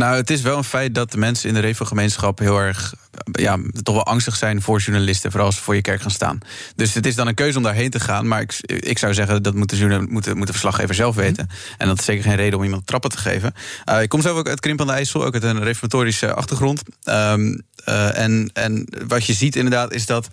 [0.01, 2.93] Nou, het is wel een feit dat de mensen in de Revo-gemeenschap heel erg,
[3.31, 6.39] ja, toch wel angstig zijn voor journalisten, vooral als ze voor je kerk gaan staan.
[6.75, 8.27] Dus het is dan een keuze om daarheen te gaan.
[8.27, 11.49] Maar ik, ik zou zeggen dat moet de, moet, de, moet de verslaggever zelf weten.
[11.77, 13.53] En dat is zeker geen reden om iemand trappen te geven.
[13.89, 16.81] Uh, ik kom zelf ook uit Krimp aan de IJssel, ook uit een reformatorische achtergrond.
[17.03, 20.29] Um, uh, en, en wat je ziet inderdaad is dat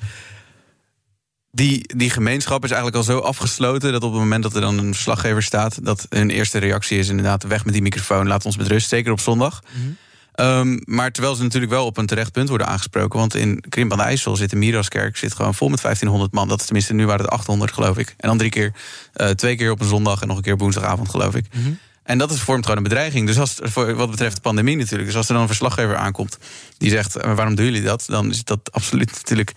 [1.51, 4.79] die, die gemeenschap is eigenlijk al zo afgesloten dat op het moment dat er dan
[4.79, 8.57] een verslaggever staat, dat hun eerste reactie is inderdaad weg met die microfoon, laat ons
[8.57, 9.63] met rust, zeker op zondag.
[9.73, 9.97] Mm
[10.41, 13.93] um, maar terwijl ze natuurlijk wel op een terecht punt worden aangesproken, want in Krimp
[13.93, 16.49] aan de IJssel zit de Miraskerk zit gewoon vol met 1500 man.
[16.49, 18.15] Dat is tenminste nu waren het 800 geloof ik.
[18.17, 18.73] En dan drie keer,
[19.17, 21.47] uh, twee keer op een zondag en nog een keer op woensdagavond geloof ik.
[21.55, 21.79] Mm -hmm.
[22.03, 23.27] En dat is, vormt gewoon een bedreiging.
[23.27, 25.07] Dus als, voor wat betreft de pandemie natuurlijk.
[25.07, 26.39] Dus als er dan een verslaggever aankomt
[26.79, 28.05] die zegt: waarom doen jullie dat?
[28.07, 29.53] Dan is dat absoluut natuurlijk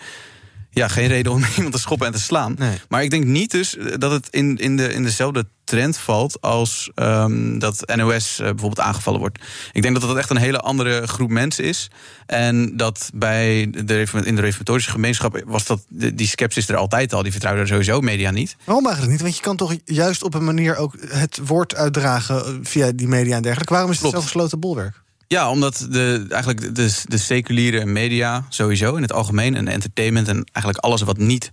[0.73, 2.57] ja, geen reden om iemand te schoppen en te slaan.
[2.89, 6.91] Maar ik denk niet dus dat het in, in, de, in dezelfde trend valt als
[6.95, 9.39] um, dat NOS uh, bijvoorbeeld aangevallen wordt.
[9.71, 11.89] Ik denk dat dat echt een hele andere groep mensen is.
[12.25, 17.23] En dat bij de, in de reformatorische gemeenschap was dat die sceptisch er altijd al.
[17.23, 18.55] Die vertrouwden sowieso media niet.
[18.63, 19.23] Waarom eigenlijk niet?
[19.23, 23.35] Want je kan toch juist op een manier ook het woord uitdragen via die media
[23.35, 23.73] en dergelijke.
[23.73, 25.01] Waarom is het zo gesloten bolwerk?
[25.31, 30.43] Ja, omdat de, eigenlijk de, de seculiere media sowieso in het algemeen en entertainment en
[30.51, 31.51] eigenlijk alles wat niet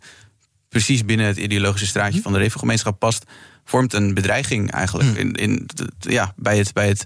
[0.68, 2.22] precies binnen het ideologische straatje mhm.
[2.22, 3.24] van de regelgemeenschap past,
[3.64, 5.18] vormt een bedreiging eigenlijk mhm.
[5.18, 7.04] in, in, ja, bij het, bij het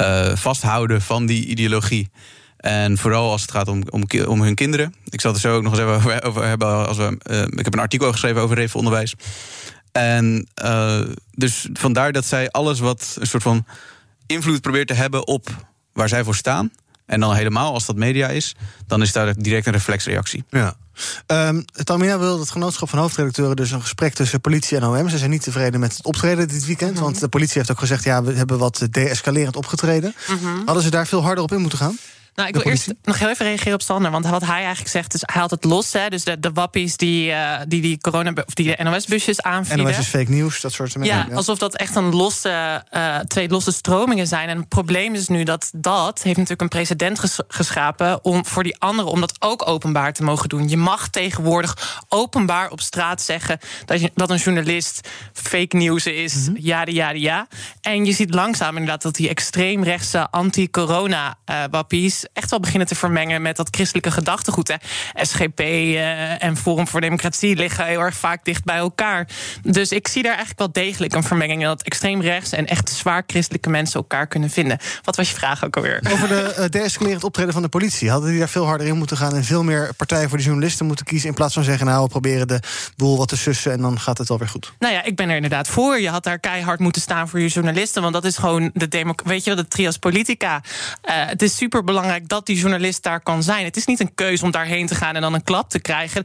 [0.00, 2.10] uh, vasthouden van die ideologie.
[2.56, 4.94] En vooral als het gaat om, om, om hun kinderen.
[5.04, 6.86] Ik zal het er zo ook nog eens even over, hebben.
[6.86, 9.14] Als we, uh, ik heb een artikel geschreven over revenonderwijs.
[9.92, 11.00] En uh,
[11.32, 13.66] dus vandaar dat zij alles wat een soort van
[14.26, 16.70] invloed probeert te hebben op waar zij voor staan.
[17.06, 18.54] En dan helemaal als dat media is,
[18.86, 20.44] dan is daar direct een reflexreactie.
[20.50, 20.76] Ja.
[21.26, 25.08] Um, Tamina wil het genootschap van hoofdredacteuren dus een gesprek tussen politie en OM.
[25.08, 26.94] Ze zijn niet tevreden met het optreden dit weekend.
[26.94, 27.02] Mhm.
[27.02, 30.14] Want de politie heeft ook gezegd: ja, we hebben wat de-escalerend opgetreden.
[30.28, 30.64] Mhm.
[30.64, 31.98] Hadden ze daar veel harder op in moeten gaan?
[32.36, 34.10] Nou, ik wil eerst nog heel even reageren op Sander.
[34.10, 35.92] Want wat hij eigenlijk zegt, is hij haalt het los.
[35.92, 39.84] Hè, dus de, de wappies die, eh, die die corona of die de NOS-busjes aanvielen.
[39.84, 41.06] NOS is fake nieuws, dat soort dingen.
[41.08, 44.48] Ja, alsof dat echt een losse, eh, twee losse stromingen zijn.
[44.48, 48.62] En het probleem is nu dat dat heeft natuurlijk een precedent ges- geschapen om voor
[48.62, 50.68] die anderen om dat ook openbaar te mogen doen.
[50.68, 56.48] Je mag tegenwoordig openbaar op straat zeggen dat, je, dat een journalist fake nieuws is.
[56.54, 57.46] Ja, ja, ja.
[57.80, 63.56] En je ziet langzaam inderdaad dat die extreemrechtse anti-corona-wappies echt wel beginnen te vermengen met
[63.56, 64.68] dat christelijke gedachtegoed.
[64.68, 64.74] Hè.
[65.24, 69.28] SGP eh, en Forum voor Democratie liggen heel erg vaak dicht bij elkaar.
[69.62, 72.90] Dus ik zie daar eigenlijk wel degelijk een vermenging in dat extreem rechts en echt
[72.90, 74.78] zwaar christelijke mensen elkaar kunnen vinden.
[75.02, 76.00] Wat was je vraag ook alweer?
[76.12, 78.10] Over de uh, de-escalerend optreden van de politie.
[78.10, 80.86] Hadden die daar veel harder in moeten gaan en veel meer partijen voor de journalisten
[80.86, 81.28] moeten kiezen.
[81.28, 82.60] In plaats van zeggen, nou, we proberen de
[82.96, 84.72] boel wat te sussen en dan gaat het wel weer goed.
[84.78, 86.00] Nou ja, ik ben er inderdaad voor.
[86.00, 88.02] Je had daar keihard moeten staan voor je journalisten.
[88.02, 89.14] Want dat is gewoon de demo.
[89.24, 90.62] Weet je wel, de trias politica.
[91.04, 93.64] Uh, het is super belangrijk dat die journalist daar kan zijn.
[93.64, 96.24] Het is niet een keuze om daarheen te gaan en dan een klap te krijgen.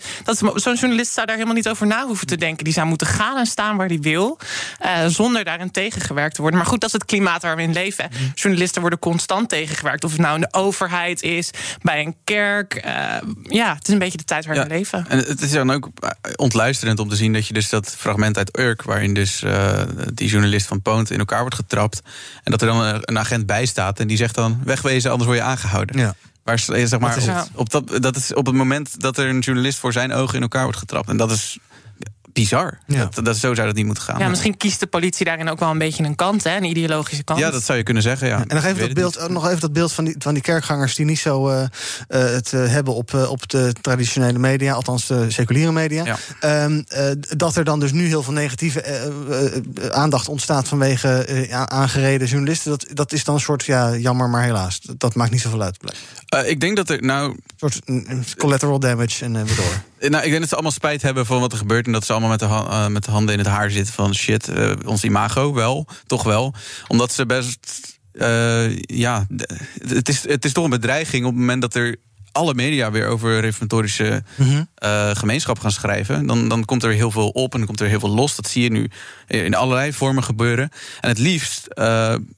[0.56, 2.63] Zo'n journalist zou daar helemaal niet over na hoeven te denken.
[2.63, 4.39] Die zou moeten gaan en staan waar hij wil.
[4.86, 6.60] Uh, zonder daarin tegengewerkt te worden.
[6.60, 8.10] Maar goed, dat is het klimaat waar we in leven.
[8.12, 8.32] Mm.
[8.36, 10.04] Journalisten worden constant tegengewerkt.
[10.04, 11.49] Of het nou in de overheid is,
[11.82, 12.82] bij een kerk.
[12.86, 15.06] Uh, ja, het is een beetje de tijd waar ja, we leven.
[15.08, 15.89] En het is dan ook
[16.36, 19.82] ontluisterend om te zien dat je dus dat fragment uit Urk, waarin dus uh,
[20.13, 22.01] die journalist van Poont in elkaar wordt getrapt.
[22.43, 25.41] En dat er dan een agent bij staat en die zegt dan: wegwezen, anders word
[25.41, 25.81] je aangehouden.
[25.86, 26.15] Ja.
[26.44, 29.80] Waar, zeg maar, op, op, dat, dat is op het moment dat er een journalist
[29.80, 31.10] voor zijn ogen in elkaar wordt getrapt.
[31.10, 31.60] En dat is
[32.34, 32.80] bizar.
[32.86, 33.10] Ja.
[33.12, 34.20] Dat, dat, zo zou dat niet moeten gaan.
[34.20, 37.24] Ja, misschien kiest de politie daarin ook wel een beetje een kant, hè, een ideologische
[37.24, 37.39] kant.
[37.39, 38.28] Ja, dat zou je kunnen zeggen.
[38.28, 38.44] Ja.
[38.48, 41.06] En nog even, dat beeld, nog even dat beeld van die, van die kerkgangers die
[41.06, 41.65] niet zo uh, uh,
[42.08, 46.17] het uh, hebben op, op de traditionele media, althans de seculiere media.
[46.41, 46.63] Ja.
[46.63, 46.84] Um,
[47.38, 49.12] dat er dan dus nu heel veel negatieve
[49.91, 52.72] aandacht ontstaat vanwege aangereden journalisten.
[52.72, 54.80] Dat, dat is dan een soort ja, jammer, maar helaas.
[54.80, 55.78] Dat, dat maakt niet zoveel uit.
[56.46, 57.36] ik denk dat er nou.
[57.60, 57.72] Een
[58.08, 59.90] soort collateral damage en weer door.
[60.10, 61.86] Nou, ik denk dat ze allemaal spijt hebben van wat er gebeurt.
[61.86, 64.16] En dat ze allemaal met de, uh, met de handen in het haar zitten van
[64.16, 66.54] shit, uh, ons imago wel, toch wel.
[66.88, 68.00] Omdat ze best.
[68.14, 69.28] Uh, ja,
[69.88, 71.96] het is, het is toch een bedreiging op het moment dat er
[72.32, 74.68] alle media weer over reformatorische mm -hmm.
[75.16, 76.26] gemeenschap gaan schrijven.
[76.26, 78.36] Dan, dan komt er heel veel op en dan komt er heel veel los.
[78.36, 78.90] Dat zie je nu
[79.28, 80.70] in allerlei vormen gebeuren.
[81.02, 81.68] En het liefst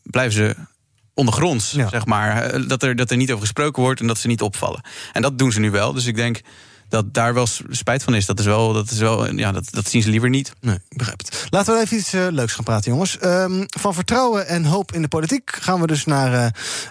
[0.04, 0.56] blijven ze
[1.14, 1.90] ondergronds, ja.
[1.90, 2.68] zeg maar.
[2.68, 4.82] Dat er, dat er niet over gesproken wordt en dat ze niet opvallen.
[5.12, 5.94] En dat doen ze nu wel.
[5.94, 6.42] Dus ik denk
[6.94, 8.26] dat daar wel spijt van is.
[8.26, 10.54] Dat is wel, dat is wel, ja, dat, dat zien ze liever niet.
[10.62, 11.48] Nee, ik begrijp het.
[11.50, 13.18] Laten we even iets uh, leuks gaan praten, jongens.
[13.24, 16.48] Um, van vertrouwen en hoop in de politiek gaan we dus naar uh,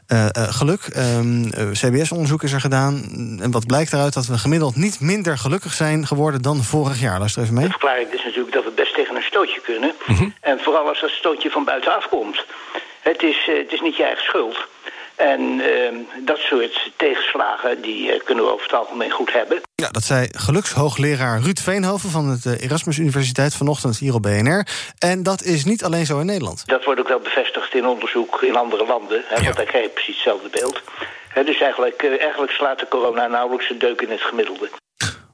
[0.08, 0.80] uh, geluk.
[0.96, 2.94] Um, CBS-onderzoek is er gedaan.
[3.42, 7.18] En wat blijkt eruit dat we gemiddeld niet minder gelukkig zijn geworden dan vorig jaar.
[7.18, 7.64] Luister even mee.
[7.64, 9.92] De verklaring is natuurlijk dat we best tegen een stootje kunnen.
[10.06, 10.34] Mm -hmm.
[10.40, 12.44] En vooral als dat stootje van buitenaf komt.
[13.00, 14.56] Het is, het is niet je eigen schuld.
[15.22, 19.60] En uh, dat soort tegenslagen die uh, kunnen we over het algemeen goed hebben.
[19.74, 24.66] Ja, dat zei gelukshoogleraar Ruud Veenhoven van de Erasmus Universiteit vanochtend hier op BNR.
[24.98, 26.62] En dat is niet alleen zo in Nederland.
[26.66, 29.22] Dat wordt ook wel bevestigd in onderzoek in andere landen.
[29.26, 29.42] Hè, ja.
[29.42, 30.82] Want daar krijg je precies hetzelfde beeld.
[31.28, 34.70] He, dus eigenlijk, uh, eigenlijk slaat de corona nauwelijks een deuk in het gemiddelde.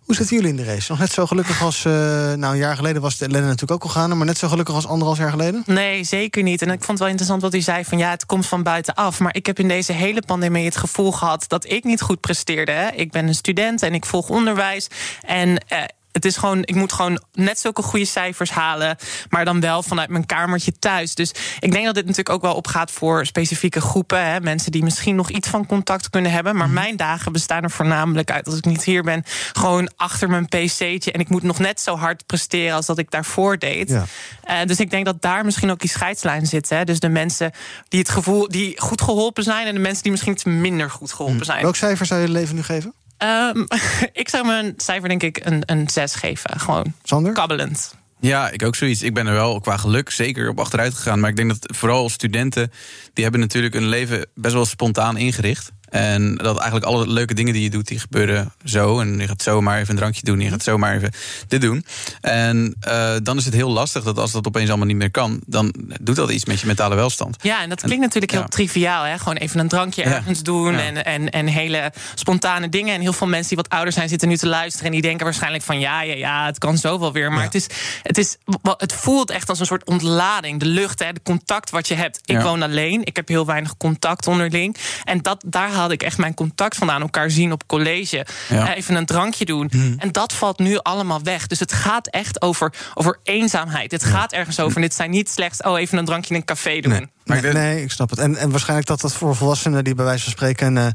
[0.09, 0.91] Hoe zitten jullie in de race?
[0.91, 1.85] Nog net zo gelukkig als...
[1.85, 4.15] Uh, nou, een jaar geleden was de ellende natuurlijk ook al gaande...
[4.15, 5.63] maar net zo gelukkig als anderhalf jaar geleden?
[5.67, 6.63] Nee, zeker niet.
[6.63, 7.99] En ik vond het wel interessant wat u zei van...
[7.99, 9.21] ja, het komt van buitenaf.
[9.21, 11.45] Maar ik heb in deze hele pandemie het gevoel gehad...
[11.49, 12.73] dat ik niet goed presteerde.
[12.73, 12.89] Hè?
[12.91, 14.89] Ik ben een student en ik volg onderwijs.
[15.21, 15.49] En...
[15.49, 15.79] Uh,
[16.19, 18.97] het is gewoon, ik moet gewoon net zulke goede cijfers halen,
[19.29, 21.15] maar dan wel vanuit mijn kamertje thuis.
[21.15, 24.25] Dus ik denk dat dit natuurlijk ook wel opgaat voor specifieke groepen.
[24.31, 26.57] Hè, mensen die misschien nog iets van contact kunnen hebben.
[26.57, 30.47] Maar mijn dagen bestaan er voornamelijk uit, als ik niet hier ben, gewoon achter mijn
[30.47, 31.13] pc'tje.
[31.13, 33.89] En ik moet nog net zo hard presteren als dat ik daarvoor deed.
[33.89, 34.05] Ja.
[34.51, 36.69] Uh, dus ik denk dat daar misschien ook die scheidslijn zit.
[36.69, 36.85] Hè.
[36.85, 37.53] Dus de mensen
[37.89, 41.13] die het gevoel, die goed geholpen zijn, en de mensen die misschien iets minder goed
[41.13, 41.63] geholpen zijn.
[41.63, 42.95] Welk cijfer zou je leven nu geven?
[43.23, 43.67] Um,
[44.13, 46.61] ik zou mijn cijfer denk ik een, een 6 geven.
[46.61, 47.33] Gewoon Sander?
[47.33, 47.95] kabbelend.
[48.21, 49.03] Ja, ik ook zoiets.
[49.03, 51.21] Ik ben er wel qua geluk zeker op achteruit gegaan.
[51.21, 52.73] Maar ik denk dat vooral studenten...
[53.13, 55.73] die hebben natuurlijk hun leven best wel spontaan ingericht.
[55.91, 59.01] En dat eigenlijk alle leuke dingen die je doet, die gebeuren zo.
[59.01, 61.13] En je gaat zomaar even een drankje doen, je gaat zomaar even
[61.49, 61.85] dit doen.
[62.21, 65.41] En uh, dan is het heel lastig dat als dat opeens allemaal niet meer kan,
[65.47, 67.37] dan doet dat iets met je mentale welstand.
[67.43, 68.47] Ja, en dat klinkt natuurlijk heel ja.
[68.47, 69.05] triviaal.
[69.05, 69.19] Hè?
[69.19, 72.95] Gewoon even een drankje ergens doen en, en, en hele spontane dingen.
[72.95, 75.25] En heel veel mensen die wat ouder zijn, zitten nu te luisteren en die denken
[75.25, 77.33] waarschijnlijk van ja, ja, ja, het kan zo wel weer.
[77.33, 77.67] Maar het, is,
[78.03, 78.37] het, is,
[78.77, 80.61] het voelt echt als een soort ontlading.
[80.61, 82.21] De lucht, hè, de contact wat je hebt.
[82.25, 84.77] Ik woon alleen, ik heb heel weinig contact onderling.
[85.05, 87.01] En dat, daar haalde ik echt mijn contact vandaan.
[87.01, 88.27] Elkaar zien op college.
[88.49, 88.75] Ja.
[88.75, 89.69] Even een drankje doen.
[89.73, 89.95] Mhm.
[89.99, 91.47] En dat valt nu allemaal weg.
[91.47, 93.91] Dus het gaat echt over, over eenzaamheid.
[93.91, 94.77] Het gaat ergens over.
[94.77, 96.93] En dit zijn niet slechts, oh, even een drankje in een café doen.
[96.93, 97.09] Nee.
[97.29, 98.19] Nee, nee, ik snap het.
[98.19, 100.79] En, en waarschijnlijk dat dat voor volwassenen die bij wijze van spreken...
[100.79, 100.87] eh,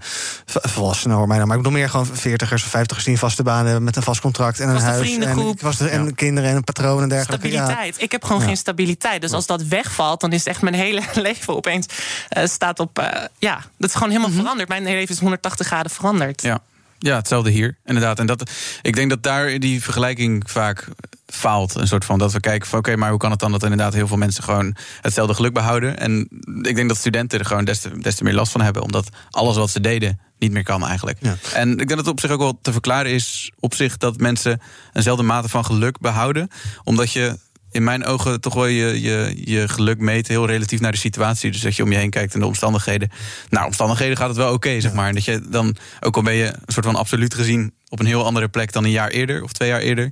[0.45, 3.05] volwassenen hoor mij dan, maar ik bedoel meer gewoon veertigers of vijftigers...
[3.05, 5.01] die een vaste baan hebben met een vast contract en een Vaste huis.
[5.07, 5.53] vriendengroep.
[5.53, 7.51] En, vaste- en kinderen en een patroon en dergelijke.
[7.51, 7.63] Ja.
[7.65, 8.01] Stabiliteit.
[8.01, 8.47] Ik heb gewoon Ja.
[8.47, 9.21] geen stabiliteit.
[9.21, 11.85] Dus als dat wegvalt, dan is echt mijn hele leven opeens
[12.29, 12.99] eh, staat op.
[12.99, 14.39] eh, ja, dat is gewoon helemaal Mhm.
[14.39, 14.69] veranderd.
[14.69, 16.41] Mijn hele leven is 180 graden veranderd.
[16.41, 16.59] Ja.
[17.03, 18.19] Ja, hetzelfde hier, inderdaad.
[18.19, 18.51] En dat,
[18.81, 20.87] ik denk dat daar die vergelijking vaak
[21.25, 21.75] faalt.
[21.75, 23.93] Een soort van dat we kijken van oké, maar hoe kan het dan dat inderdaad
[23.93, 25.97] heel veel mensen gewoon hetzelfde geluk behouden?
[25.97, 26.27] En
[26.61, 29.09] ik denk dat studenten er gewoon des te, des te meer last van hebben, omdat
[29.29, 31.19] alles wat ze deden niet meer kan eigenlijk.
[31.53, 34.17] En ik denk dat het op zich ook wel te verklaren is op zich dat
[34.17, 34.61] mensen
[34.93, 36.49] eenzelfde mate van geluk behouden,
[36.83, 37.37] omdat je
[37.73, 41.51] in mijn ogen toch wel je, je, je geluk meet heel relatief naar de situatie.
[41.51, 43.11] Dus dat je om je heen kijkt en de omstandigheden.
[43.49, 45.07] Nou, omstandigheden gaat het wel oké, zeg maar.
[45.07, 48.05] En dat je dan, ook al ben je een soort van absoluut gezien op een
[48.05, 50.11] heel andere plek dan een jaar eerder of twee jaar eerder,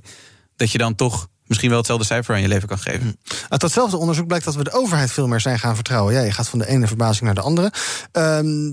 [0.56, 3.18] dat je dan toch misschien wel hetzelfde cijfer aan je leven kan geven.
[3.48, 6.14] Uit datzelfde onderzoek blijkt dat we de overheid veel meer zijn gaan vertrouwen.
[6.14, 7.72] Ja, je gaat van de ene verbazing naar de andere.
[8.12, 8.72] Ehm,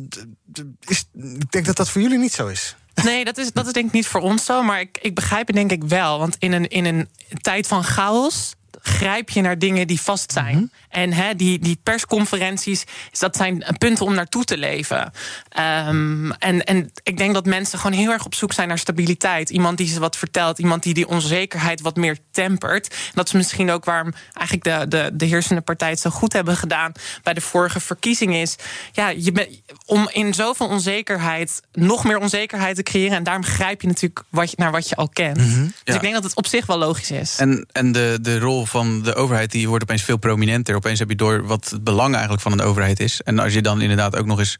[0.79, 2.75] is, ik denk dat dat voor jullie niet zo is.
[3.03, 4.63] Nee, dat is, dat is denk ik niet voor ons zo.
[4.63, 6.19] Maar ik, ik begrijp het denk ik wel.
[6.19, 7.09] Want in een, in een
[7.41, 10.71] tijd van chaos grijp je naar dingen die vast zijn.
[10.89, 12.83] En hè, die, die persconferenties,
[13.19, 15.11] dat zijn punten om naartoe te leven.
[15.49, 19.49] Ehm, en, en ik denk dat mensen gewoon heel erg op zoek zijn naar stabiliteit.
[19.49, 22.87] Iemand die ze wat vertelt, iemand die die onzekerheid wat meer tempert.
[22.89, 26.33] En dat is misschien ook waarom eigenlijk de, de, de heersende partij het zo goed
[26.33, 26.91] hebben gedaan
[27.23, 28.55] bij de vorige verkiezing is.
[28.91, 33.17] Ja, je bent om in zoveel onzekerheid nog meer onzekerheid te creëren.
[33.17, 35.37] En daarom grijp je natuurlijk wat je, naar wat je al kent.
[35.37, 35.93] Dus Ja.
[35.93, 37.35] ik denk dat het op zich wel logisch is.
[37.37, 40.75] En, en de, de rol van de overheid die wordt opeens veel prominenter.
[40.75, 43.21] Opeens heb je door wat het belang eigenlijk van een overheid is.
[43.21, 44.57] En als je dan inderdaad ook nog eens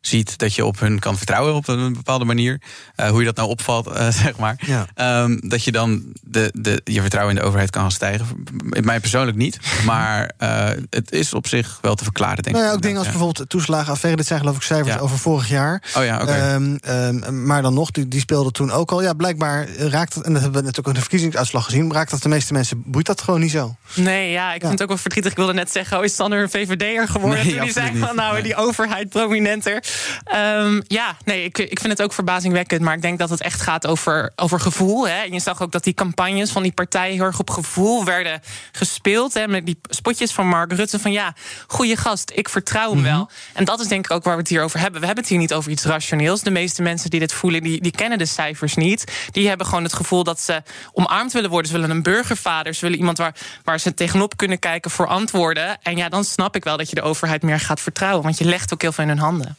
[0.00, 2.60] ziet dat je op hun kan vertrouwen op een bepaalde manier.
[2.96, 4.56] eh, hoe je dat nou opvalt, eh, zeg maar.
[4.66, 4.86] Ja.
[4.94, 8.26] Ehm, dat je dan de, de, je vertrouwen in de overheid kan gaan stijgen.
[8.70, 9.58] In mij persoonlijk niet.
[9.84, 12.76] Maar eh, het is op zich wel te verklaren, denk Nou ja, ik.
[12.76, 13.12] ook dingen als Ja.
[13.12, 14.18] bijvoorbeeld toeslagenaffaire.
[14.18, 15.00] Dit zijn geloof ik cijfers Ja.
[15.00, 15.82] over vorig jaar.
[15.96, 16.32] Oh ja, oké.
[16.32, 19.02] Ehm, ehm, maar dan nog, die, die speelde toen ook al.
[19.02, 21.92] Ja, blijkbaar raakt het, en dat hebben we natuurlijk ook in de verkiezingsuitslag gezien...
[21.92, 23.76] raakt dat de meeste mensen, boeit dat gewoon niet zo.
[23.94, 25.30] Nee, ja, ik vind het ook wel verdrietig.
[25.30, 27.44] Ik wilde net zeggen, oh, is Sander een VVD'er geworden?
[27.44, 28.42] Nee, toen die zei van, nou, Nee.
[28.42, 29.84] die overheid prominenter.
[30.24, 32.80] Ehm, ja, nee, ik, ik vind het ook verbazingwekkend.
[32.80, 35.08] Maar ik denk dat het echt gaat over, over gevoel.
[35.08, 35.22] Hè.
[35.22, 37.14] En je zag ook dat die campagnes van die partijen...
[37.14, 38.40] heel erg op gevoel werden
[38.72, 39.34] gespeeld.
[39.34, 41.12] Hè, met die spotjes van Mark Rutte van...
[41.12, 41.34] ja,
[41.66, 43.30] goede gast, ik vertrouw hem wel.
[43.54, 45.00] En dat is denk ik ook waar we het hier over hebben.
[45.00, 46.42] We hebben het hier niet over iets rationeels.
[46.42, 49.28] De meeste mensen die dit voelen, die, die kennen de cijfers niet.
[49.30, 50.62] Die hebben gewoon het gevoel dat ze
[50.92, 51.70] omarmd willen worden.
[51.70, 52.74] Ze willen een burgervader.
[52.74, 53.34] Ze willen iemand waar,
[53.64, 55.78] waar ze tegenop kunnen kijken voor antwoorden.
[55.82, 58.22] En ja, dan snap ik wel dat je de overheid meer gaat vertrouwen.
[58.22, 59.56] Want je legt ook heel veel in hun handen.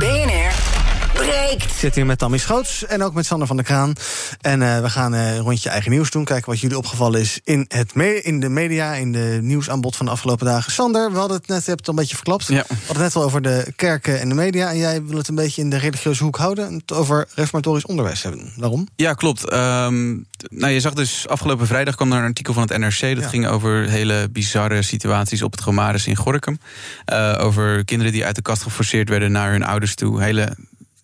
[0.00, 0.79] BNR
[1.24, 1.64] breekt.
[1.64, 3.92] Ik zit hier met Tammy Schoots en ook met Sander van der Kraan.
[4.40, 6.24] En eh, we gaan eh, een rondje eigen nieuws doen.
[6.24, 10.06] Kijken wat jullie opgevallen is in, het me- in de media, in de nieuwsaanbod van
[10.06, 10.72] de afgelopen dagen.
[10.72, 12.46] Sander, we hadden het net, je hebt het al een beetje verklapt.
[12.46, 12.64] Ja.
[12.68, 14.70] We hadden het net al over de kerken en de media.
[14.70, 16.66] En jij wil het een beetje in de religieuze hoek houden.
[16.66, 18.52] En het over reformatorisch onderwijs hebben.
[18.56, 18.88] Waarom?
[18.96, 19.48] Ja, klopt.
[19.48, 20.10] Ehm,
[20.48, 23.14] nou, je zag dus afgelopen vrijdag kwam er een artikel van het NRC.
[23.20, 26.58] Dat ging over hele bizarre situaties op het Gomaris in Gorkum.
[27.04, 30.22] Eh, over kinderen die uit de kast geforceerd werden naar hun ouders toe.
[30.22, 30.56] Hele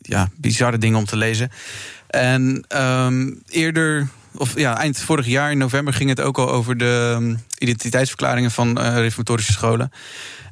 [0.08, 1.50] ja, bizarre dingen om te lezen.
[2.06, 6.76] En ehm, eerder, of ja, eind vorig jaar in november ging het ook al over
[6.76, 9.90] de ehm, identiteitsverklaringen van eh, reformatorische scholen.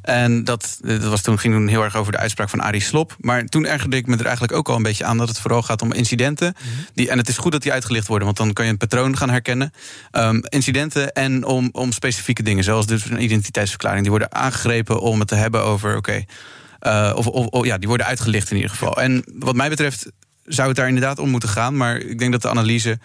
[0.05, 3.17] En dat, dat was toen, ging toen heel erg over de uitspraak van Arie Slop.
[3.21, 5.63] Maar toen ergerde ik me er eigenlijk ook al een beetje aan dat het vooral
[5.63, 6.55] gaat om incidenten.
[6.95, 9.17] Die, en het is goed dat die uitgelicht worden, want dan kan je een patroon
[9.17, 9.73] gaan herkennen.
[10.11, 14.03] Ehm, incidenten en om, om specifieke dingen, zoals dus een identiteitsverklaring.
[14.03, 16.13] Die worden aangegrepen om het te hebben over, oké.
[16.13, 16.25] eh,
[17.15, 19.01] of, of, of- ja, die worden uitgelicht in ieder geval.
[19.01, 20.07] En wat mij betreft
[20.45, 21.77] zou het daar inderdaad om moeten gaan.
[21.77, 22.99] Maar ik denk dat de analyse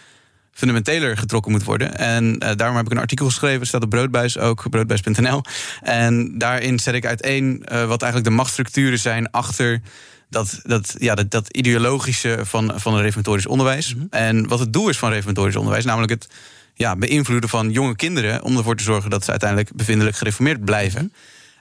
[0.53, 1.97] fundamenteler getrokken moet worden.
[1.97, 5.41] En eh, daarom heb ik een artikel geschreven, staat op Broodbuis ook, broodbuis.nl.
[5.81, 9.81] En daarin zet ik uiteen eh, wat eigenlijk de machtsstructuren zijn achter
[10.29, 13.95] dat, dat, ja, dat, dat ideologische van, van een reformatorisch onderwijs.
[14.09, 16.27] En wat het doel is van reformatorisch onderwijs, namelijk het
[16.73, 21.13] ja, beïnvloeden van jonge kinderen om ervoor te zorgen dat ze uiteindelijk bevindelijk gereformeerd blijven.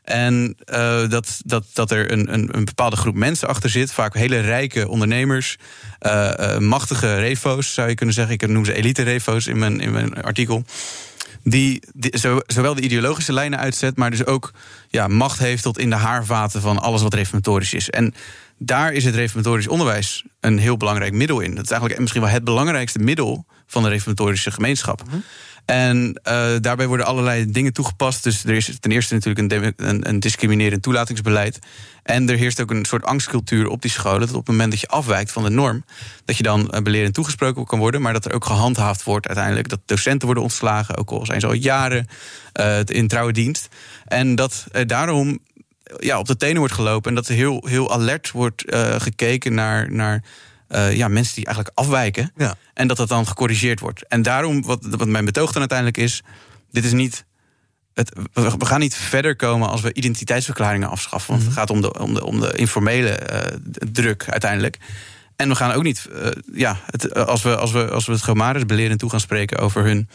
[0.08, 3.92] En uh, dat, dat, dat er een, een, een, bepaalde groep mensen achter zit.
[3.92, 5.56] Vaak hele rijke ondernemers.
[6.00, 8.34] Uh, uh, machtige refo's, zou je kunnen zeggen.
[8.34, 10.64] Ik noem ze elite refo's in mijn, in mijn artikel.
[11.42, 14.52] Die, die zo, zowel de ideologische lijnen uitzet, maar dus ook
[14.88, 17.90] ja, macht heeft tot in de haarvaten van alles wat reformatorisch is.
[17.90, 18.14] En
[18.58, 21.54] daar is het reformatorisch onderwijs een heel belangrijk middel in.
[21.54, 25.02] Dat is eigenlijk misschien wel het belangrijkste middel van de reformatorische gemeenschap.
[25.10, 25.22] -hmm.
[25.68, 28.22] En uh, daarbij worden allerlei dingen toegepast.
[28.22, 31.58] Dus er is ten eerste natuurlijk een, een, een, discriminerend toelatingsbeleid.
[32.02, 34.20] En er heerst ook een soort angstcultuur op die scholen.
[34.20, 35.84] Dat op het moment dat je afwijkt van de norm,
[36.24, 38.02] dat je dan uh, belerend toegesproken kan worden.
[38.02, 39.68] Maar dat er ook gehandhaafd wordt uiteindelijk.
[39.68, 42.06] Dat docenten worden ontslagen, ook al zijn ze al jaren
[42.60, 43.68] uh, in trouwe dienst.
[44.04, 45.38] En dat daarom
[45.98, 47.08] ja, op de tenen wordt gelopen.
[47.08, 48.64] En dat er heel, heel alert wordt
[48.98, 49.92] gekeken naar.
[49.92, 50.22] naar
[50.68, 52.32] uh, ja, mensen die eigenlijk afwijken.
[52.36, 52.56] Ja.
[52.74, 54.06] En dat dat dan gecorrigeerd wordt.
[54.06, 56.22] En daarom, wat, wat mijn betoog dan uiteindelijk is...
[56.70, 57.24] dit is niet...
[57.94, 61.32] Het, we gaan niet verder komen als we identiteitsverklaringen afschaffen.
[61.32, 63.38] Want het gaat om de, om de, om de informele uh,
[63.92, 64.78] druk uiteindelijk.
[65.36, 66.08] En we gaan ook niet...
[66.12, 69.58] Uh, ja, het, als, we, als, we, als we het Gomaris beleren toe gaan spreken
[69.58, 70.08] over hun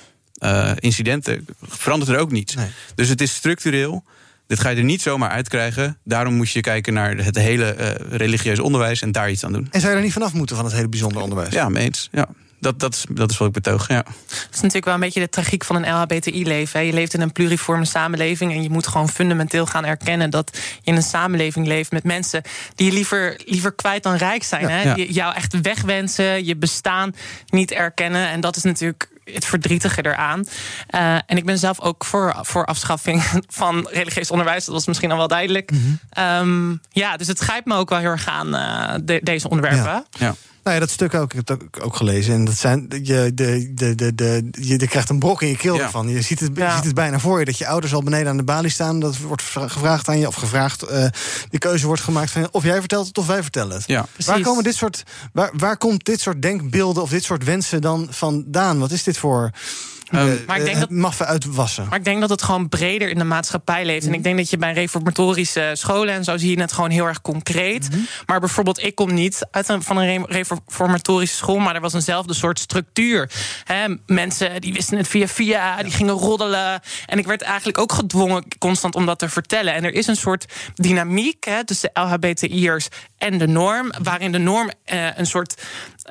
[0.79, 1.45] incidenten...
[1.61, 2.55] verandert er ook niets.
[2.55, 2.69] Nee.
[2.95, 4.03] Dus het is structureel...
[4.47, 5.97] Dit ga je er niet zomaar uitkrijgen.
[6.03, 9.67] Daarom moet je kijken naar het hele uh, religieus onderwijs en daar iets aan doen.
[9.71, 11.53] En zou je er niet vanaf moeten van het hele bijzonder onderwijs?
[11.53, 12.09] Ja, meens.
[12.11, 12.27] Ja.
[12.63, 14.05] Dat, dat, is, dat is wat ik betoog, ja.
[14.27, 16.85] Het is natuurlijk wel een beetje de tragiek van een LHBTI-leven.
[16.85, 18.51] Je leeft in een pluriforme samenleving...
[18.51, 20.29] en je moet gewoon fundamenteel gaan erkennen...
[20.29, 22.41] dat je in een samenleving leeft met mensen...
[22.75, 24.61] die je liever, liever kwijt dan rijk zijn.
[24.61, 24.81] Ja, hè?
[24.81, 24.93] Ja.
[24.93, 27.15] Die jou echt wegwensen, je bestaan
[27.47, 28.29] niet erkennen.
[28.29, 30.45] En dat is natuurlijk het verdrietige eraan.
[30.95, 33.23] Uh, en ik ben zelf ook voor, voor afschaffing
[33.61, 34.65] van religieus onderwijs.
[34.65, 35.71] Dat was misschien al wel duidelijk.
[35.71, 36.25] Mm -hmm.
[36.25, 38.51] um, ja, dus het grijpt me ook wel heel erg aan,
[39.05, 39.83] de, deze onderwerpen.
[39.91, 40.03] Ja.
[40.11, 40.35] ja.
[40.63, 41.33] Nou ja, dat stuk ook.
[41.33, 42.33] Ik heb het ook gelezen.
[42.33, 45.57] En dat zijn, je, de, de, de, de, je, je krijgt een brok in je
[45.57, 45.83] keel ja.
[45.83, 46.09] ervan.
[46.09, 46.69] Je ziet, het, ja.
[46.69, 47.45] je ziet het bijna voor je.
[47.45, 48.99] Dat je ouders al beneden aan de balie staan.
[48.99, 50.27] Dat wordt gevraagd aan je.
[50.27, 50.83] Of gevraagd.
[50.83, 51.05] Uh,
[51.49, 53.87] de keuze wordt gemaakt van of jij vertelt het of wij vertellen het.
[53.87, 54.05] Ja.
[54.25, 55.03] Waar, komen dit soort,
[55.33, 58.79] waar, waar komt dit soort denkbeelden of dit soort wensen dan vandaan?
[58.79, 59.51] Wat is dit voor.
[60.15, 61.87] Um, maar ik denk dat maffen uitwassen.
[61.89, 64.05] Maar ik denk dat het gewoon breder in de maatschappij leeft.
[64.05, 64.11] Mm.
[64.11, 67.05] En ik denk dat je bij reformatorische scholen en zo zie je het gewoon heel
[67.05, 67.89] erg concreet.
[67.91, 68.07] Mm.
[68.25, 72.33] Maar bijvoorbeeld, ik kom niet uit een, van een reformatorische school, maar er was eenzelfde
[72.33, 73.31] soort structuur.
[73.63, 76.81] He, mensen die wisten het via via, die gingen roddelen.
[77.05, 79.73] En ik werd eigenlijk ook gedwongen constant om dat te vertellen.
[79.73, 80.45] En er is een soort
[80.75, 82.87] dynamiek he, tussen LHBTI'ers
[83.17, 85.61] en de norm, waarin de norm uh, een soort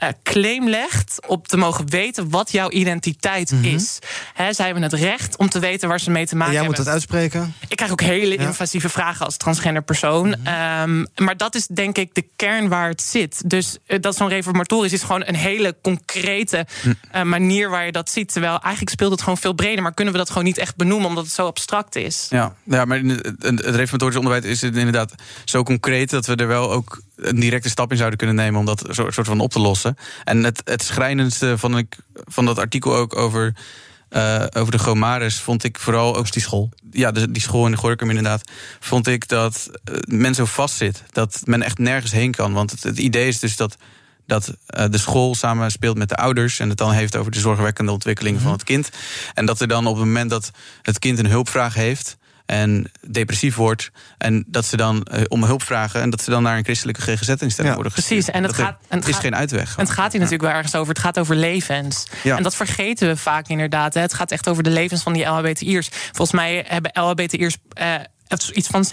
[0.03, 3.75] uh, claim legt op te mogen weten wat jouw identiteit mm -hmm.
[3.75, 3.99] is.
[4.35, 6.63] He, zij hebben het recht om te weten waar ze mee te maken en jij
[6.63, 6.85] hebben.
[6.85, 7.55] moet dat uitspreken?
[7.69, 8.47] Ik krijg ook hele ja.
[8.47, 10.27] invasieve vragen als transgender persoon.
[10.27, 11.01] Mm -hmm.
[11.01, 13.51] um, maar dat is denk ik de kern waar het zit.
[13.51, 16.95] Dus uh, dat zo'n reformatorisch is gewoon een hele concrete mm.
[17.15, 18.33] uh, manier waar je dat ziet.
[18.33, 19.83] Terwijl eigenlijk speelt het gewoon veel breder.
[19.83, 22.27] Maar kunnen we dat gewoon niet echt benoemen omdat het zo abstract is?
[22.31, 25.15] Ja, ja maar het, reformatorisch onderwijs is inderdaad
[25.45, 28.67] zo concreet dat we er wel ook een directe stap in zouden kunnen nemen om
[28.67, 29.82] dat soort van op te lossen.
[30.25, 33.55] En het, het schrijnendste van, ik, van dat artikel ook over,
[34.11, 36.71] uh, over de Gomaris vond ik vooral ook die school.
[36.91, 38.51] Ja, de, die school in de Gorkum inderdaad.
[38.81, 41.03] Vond ik dat uh, men zo vastzit.
[41.13, 42.53] Dat men echt nergens heen kan.
[42.53, 43.77] Want het, het idee is dus dat
[44.27, 47.41] dat uh, de school samen speelt met de ouders en het dan heeft over de
[47.41, 48.91] zorgwekkende ontwikkeling van het kind.
[49.35, 50.51] En dat er dan op het moment dat
[50.83, 52.17] het kind een hulpvraag heeft,
[52.47, 53.91] en depressief wordt.
[54.19, 56.01] En dat ze dan uh, om hulp vragen.
[56.01, 58.25] En dat ze dan naar een christelijke GGZ-instelling ja, worden gestuurd.
[58.25, 59.77] Precies, en het, dat gaat, en het is gaat, geen uitweg.
[59.77, 60.89] En het gaat hier natuurlijk wel ergens over.
[60.89, 62.07] Het gaat over levens.
[62.23, 62.37] Ja.
[62.37, 63.95] En dat vergeten we vaak inderdaad.
[63.95, 64.01] Hè.
[64.01, 65.89] Het gaat echt over de levens van die LHBTI'ers.
[65.93, 67.57] Volgens mij hebben LHBTI'ers...
[67.81, 67.95] Uh,
[68.53, 68.85] iets van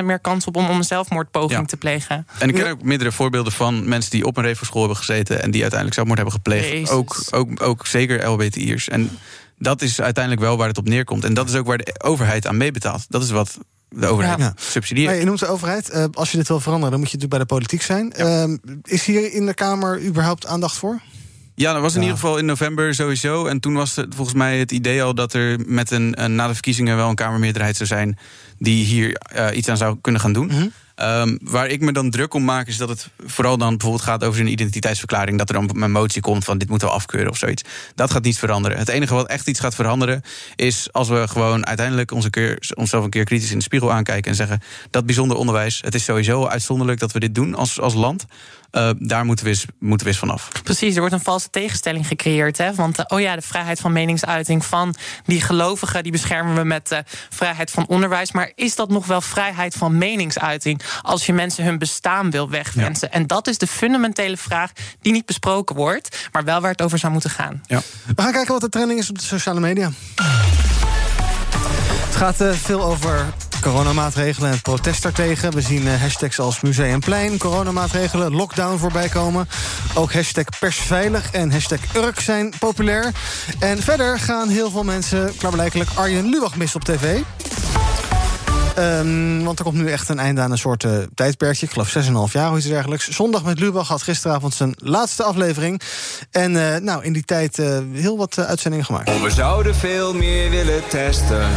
[0.00, 1.64] 70% meer kans op om, om een zelfmoordpoging ja.
[1.64, 2.26] te plegen.
[2.38, 5.50] En ik ken ook meerdere voorbeelden van mensen die op een reverschool hebben gezeten en
[5.50, 6.90] die uiteindelijk zelfmoord hebben gepleegd.
[6.90, 8.88] Ook, ook, ook zeker LHBTI'ers.
[8.88, 9.18] En
[9.58, 11.24] dat is uiteindelijk wel waar het op neerkomt.
[11.24, 13.04] En dat is ook waar de overheid aan meebetaalt.
[13.08, 14.52] Dat is wat de overheid ja.
[14.56, 15.10] subsidieert.
[15.10, 15.94] Maar je noemt de overheid.
[15.94, 18.12] Uh, als je dit wil veranderen, dan moet je natuurlijk bij de politiek zijn.
[18.16, 18.46] Ja.
[18.46, 21.00] Uh, is hier in de Kamer überhaupt aandacht voor?
[21.54, 22.06] Ja, dat was in ja.
[22.06, 23.46] ieder geval in november sowieso.
[23.46, 26.46] En toen was het volgens mij het idee al dat er met een, een na
[26.46, 28.18] de verkiezingen wel een Kamermeerderheid zou zijn
[28.58, 30.46] die hier uh, iets aan zou kunnen gaan doen.
[30.46, 30.72] Mm -hmm.
[31.02, 34.24] Um, waar ik me dan druk om maak, is dat het vooral dan bijvoorbeeld gaat
[34.24, 35.38] over zijn identiteitsverklaring.
[35.38, 37.62] Dat er dan een motie komt van dit moeten we afkeuren of zoiets.
[37.94, 38.78] Dat gaat niet veranderen.
[38.78, 40.22] Het enige wat echt iets gaat veranderen,
[40.54, 44.30] is als we gewoon uiteindelijk onze keer, onszelf een keer kritisch in de spiegel aankijken
[44.30, 47.94] en zeggen: dat bijzonder onderwijs, het is sowieso uitzonderlijk dat we dit doen als, als
[47.94, 48.26] land.
[48.72, 50.48] Uh, daar moeten we, eens, moeten we eens vanaf.
[50.62, 52.58] Precies, er wordt een valse tegenstelling gecreëerd.
[52.58, 52.74] Hè?
[52.74, 54.94] Want uh, oh ja, de vrijheid van meningsuiting van
[55.24, 56.02] die gelovigen...
[56.02, 57.00] die beschermen we met de uh,
[57.30, 58.32] vrijheid van onderwijs.
[58.32, 60.82] Maar is dat nog wel vrijheid van meningsuiting...
[61.02, 63.08] als je mensen hun bestaan wil wegwensen?
[63.10, 63.14] Ja.
[63.14, 66.28] En dat is de fundamentele vraag die niet besproken wordt...
[66.32, 67.62] maar wel waar het over zou moeten gaan.
[67.66, 67.82] Ja.
[68.16, 69.90] We gaan kijken wat de trending is op de sociale media.
[72.06, 73.26] Het gaat uh, veel over
[73.66, 75.52] Coronamaatregelen en protest daartegen.
[75.52, 79.48] We zien eh, hashtags als Museumplein, coronamaatregelen, lockdown voorbij komen.
[79.94, 83.12] Ook hashtag persveilig en hashtag Urk zijn populair.
[83.58, 87.18] En verder gaan heel veel mensen klaarblijkelijk Arjen Lubach mis op tv.
[88.78, 91.66] Um, want er komt nu echt een einde aan een soort uh, tijdperkje.
[91.66, 93.08] Ik geloof 6,5 jaar of iets dergelijks.
[93.08, 95.80] Zondag met Lubach had gisteravond zijn laatste aflevering.
[96.30, 97.56] En uh, nou, in die tijd
[97.92, 99.20] heel wat uitzendingen gemaakt.
[99.20, 101.48] We zouden veel meer willen testen.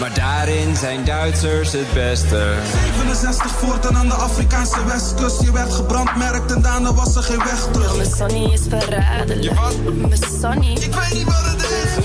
[0.00, 2.54] Maar daarin zijn Duitsers het beste.
[2.96, 5.42] 67 voortaan aan de Afrikaanse westkust.
[5.42, 7.96] Je werd gebrand, merkt en daarna was er geen weg terug.
[7.96, 9.42] Mijn Sonny is verraderlijk.
[9.42, 9.74] Je wat?
[9.94, 10.72] Mijn Sonny.
[10.72, 12.04] Ik weet niet wat het is.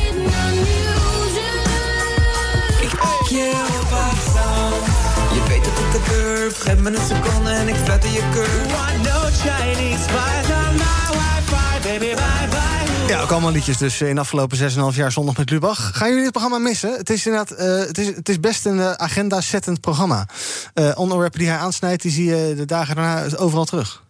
[2.81, 4.94] Ik je op.
[5.35, 6.59] Je weet dat ik het durf.
[6.59, 8.59] Geef me een seconde en ik flatter je curve.
[8.59, 12.85] Want no Chinese spies on my wifi, baby, bye bye.
[13.07, 14.57] Ja, ook allemaal liedjes dus in de afgelopen
[14.91, 15.97] 6,5 jaar zondag met Lubach.
[15.97, 16.91] Gaan jullie dit programma missen?
[16.93, 20.27] Het is inderdaad, uh, het, is, het is best een uh, agenda-settend programma.
[20.73, 24.03] Uh, onderwerpen die hij aansnijdt, die zie je de dagen daarna overal terug.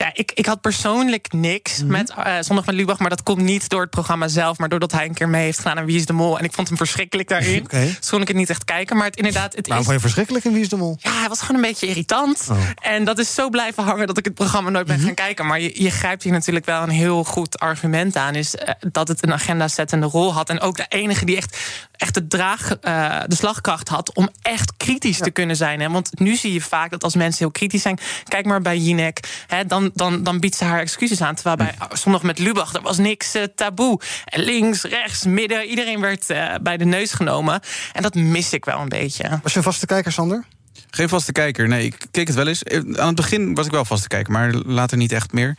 [0.00, 1.90] Ja, ik, ik had persoonlijk niks Mhm.
[1.90, 2.98] met uh, Zondag met Lubach.
[2.98, 4.58] Maar dat komt niet door het programma zelf.
[4.58, 6.38] Maar doordat hij een keer mee heeft gedaan aan Wie is de Mol.
[6.38, 7.62] En ik vond hem verschrikkelijk daarin.
[7.64, 7.94] Oké.
[8.00, 8.96] Dus kon ik het niet echt kijken.
[8.96, 9.84] Maar het, inderdaad, het Waarom is...
[9.90, 10.96] vond je verschrikkelijk in Wie is de Mol?
[11.00, 12.46] Ja, hij was gewoon een beetje irritant.
[12.50, 12.58] Oh.
[12.82, 14.96] En dat is zo blijven hangen dat ik het programma nooit Mhm.
[14.96, 15.46] ben gaan kijken.
[15.46, 18.34] Maar je, je grijpt hier natuurlijk wel een heel goed argument aan.
[18.34, 20.48] Is eh, dat het een agenda-zettende rol had.
[20.50, 21.58] En ook de enige die echt,
[21.92, 25.80] echt de, draag, eh, de slagkracht had om echt kritisch te kunnen zijn.
[25.80, 25.90] Hè?
[25.90, 27.98] Want nu zie je vaak dat als mensen heel kritisch zijn.
[28.28, 29.20] Kijk maar bij Jinek.
[29.46, 31.34] Hè, dan, dan, dan biedt ze haar excuses aan.
[31.34, 34.00] Terwijl bij Zondag met Lubach, er was niks eh, taboe.
[34.24, 37.60] Links, rechts, midden, iedereen werd eh, bij de neus genomen.
[37.92, 39.40] En dat mis ik wel een beetje.
[39.42, 40.44] Was je een vaste kijker, Sander?
[40.90, 41.68] Geen vaste kijker.
[41.68, 42.62] Nee, ik keek het wel eens.
[42.62, 45.56] Eh, Aan het begin was ik wel vaste kijker, maar later niet echt meer.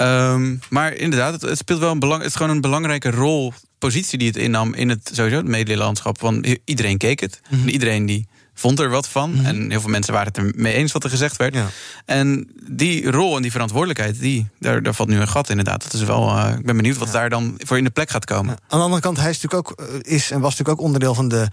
[0.00, 2.20] Um, maar inderdaad, het, het, speelt wel een belang.
[2.20, 6.20] Het is gewoon een belangrijke rol, positie die het innam in het sowieso het medielandschap.
[6.20, 7.40] Want iedereen keek het.
[7.42, 7.66] Mm -hmm.
[7.66, 8.28] En iedereen die
[8.60, 9.30] vond er wat van.
[9.30, 9.46] Mm -hmm.
[9.46, 11.54] En heel veel mensen waren het er mee eens wat er gezegd werd.
[11.54, 11.66] Ja.
[12.04, 15.82] En die rol en die verantwoordelijkheid, die, daar, daar valt nu een gat inderdaad.
[15.82, 17.12] Dat is wel, uh, ik ben benieuwd wat ja.
[17.12, 18.50] daar dan voor in de plek gaat komen.
[18.50, 18.60] Ja.
[18.68, 21.14] Aan de andere kant, hij is natuurlijk ook, uh, is en was natuurlijk ook onderdeel
[21.14, 21.48] van de.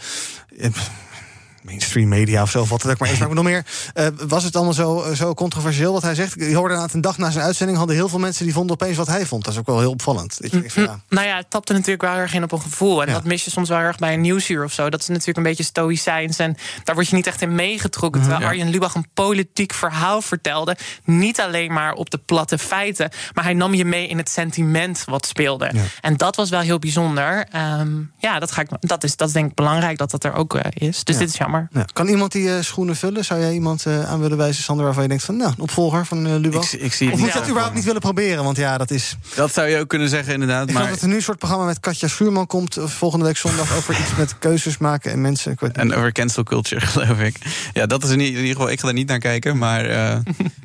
[1.61, 3.19] Mainstream media of zo, wat het ook maar eens.
[3.27, 6.33] Maar nog meer, uh, was het allemaal zo, zo controversieel wat hij zegt?
[6.39, 7.77] Je hoorde na een dag na zijn uitzending...
[7.77, 9.43] hadden heel veel mensen die vonden opeens wat hij vond.
[9.43, 10.37] Dat is ook wel heel opvallend.
[10.41, 10.99] Van, ja.
[11.09, 13.01] Nou ja, het tapte natuurlijk wel erg in op een gevoel.
[13.01, 13.13] En Ja.
[13.13, 14.89] dat mis je soms wel erg bij een nieuwsuur of zo.
[14.89, 16.39] Dat is natuurlijk een beetje stoïcijns.
[16.39, 18.21] En daar word je niet echt in meegetrokken.
[18.21, 18.29] Mhm.
[18.29, 20.77] Terwijl Arjen Lubach een politiek verhaal vertelde.
[21.03, 23.09] Niet alleen maar op de platte feiten.
[23.33, 25.69] Maar hij nam je mee in het sentiment wat speelde.
[25.73, 25.81] Ja.
[26.01, 27.45] En dat was wel heel bijzonder.
[27.51, 30.33] Ehm, ja, dat, ga ik, dat, is, dat is denk ik belangrijk dat dat er
[30.33, 31.03] ook eh, is.
[31.03, 31.19] Dus Ja.
[31.21, 31.67] dit is jammer.
[31.71, 31.85] Ja.
[31.93, 33.25] Kan iemand die uh, schoenen vullen?
[33.25, 36.05] Zou jij iemand uh, aan willen wijzen, Sander, waarvan je denkt van, nou, een opvolger
[36.05, 36.73] van uh, Lubach?
[36.73, 38.43] Ik, ik zie of moet je dat überhaupt niet willen proberen?
[38.43, 39.17] Want ja, dat is.
[39.35, 40.67] Dat zou je ook kunnen zeggen, inderdaad.
[40.67, 40.83] Ik maar...
[40.83, 43.99] geloof dat er nu een soort programma met Katja Schuurman komt volgende week zondag over
[43.99, 45.57] iets met keuzes maken en mensen.
[45.73, 47.37] En over cancel culture, geloof ik.
[47.73, 48.69] Ja, dat is in ieder geval.
[48.69, 49.57] Ik ga daar niet naar kijken.
[49.57, 49.85] Maar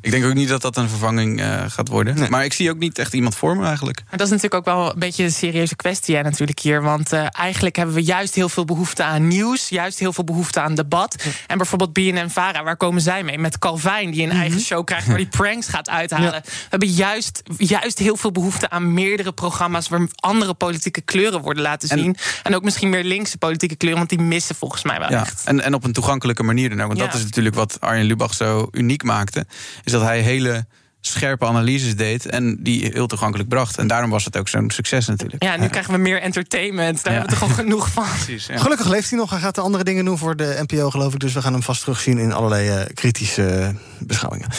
[0.01, 2.15] ik denk ook niet dat dat een vervanging gaat worden.
[2.15, 2.29] Nee.
[2.29, 4.01] Maar ik zie ook niet echt iemand voor me eigenlijk.
[4.09, 6.81] Maar dat is natuurlijk ook wel een beetje een serieuze kwestie, hè, natuurlijk hier.
[6.81, 9.69] Want uh, eigenlijk hebben we juist heel veel behoefte aan nieuws.
[9.69, 11.15] Juist heel veel behoefte aan debat.
[11.23, 11.31] Ja.
[11.47, 13.37] En bijvoorbeeld BNN Vara, waar komen zij mee?
[13.37, 14.37] Met Calvijn, die een Mhm.
[14.37, 16.31] eigen show krijgt waar die pranks gaat uithalen.
[16.31, 16.41] Ja.
[16.43, 21.63] We hebben juist, juist heel veel behoefte aan meerdere programma's waar andere politieke kleuren worden
[21.63, 22.05] laten zien.
[22.05, 25.21] En, en ook misschien meer linkse politieke kleuren, want die missen volgens mij wel ja.
[25.21, 25.41] echt.
[25.45, 26.87] En, en op een toegankelijke manier dan ook.
[26.87, 29.45] Want dat is natuurlijk wat Arjen Lubach zo uniek maakte.
[29.83, 30.65] Is dat hij hele
[31.07, 33.77] scherpe analyses deed en die heel toegankelijk bracht.
[33.77, 35.43] En daarom was het ook zo'n succes natuurlijk.
[35.43, 37.03] Ja, nu krijgen we meer entertainment.
[37.03, 37.19] Daar Ja.
[37.19, 38.05] hebben we toch al genoeg van.
[38.09, 38.57] Precies, ja.
[38.57, 39.29] Gelukkig leeft hij nog.
[39.29, 41.19] Hij gaat de andere dingen doen voor de NPO, geloof ik.
[41.19, 44.49] Dus we gaan hem vast terugzien in allerlei eh, kritische eh, beschouwingen.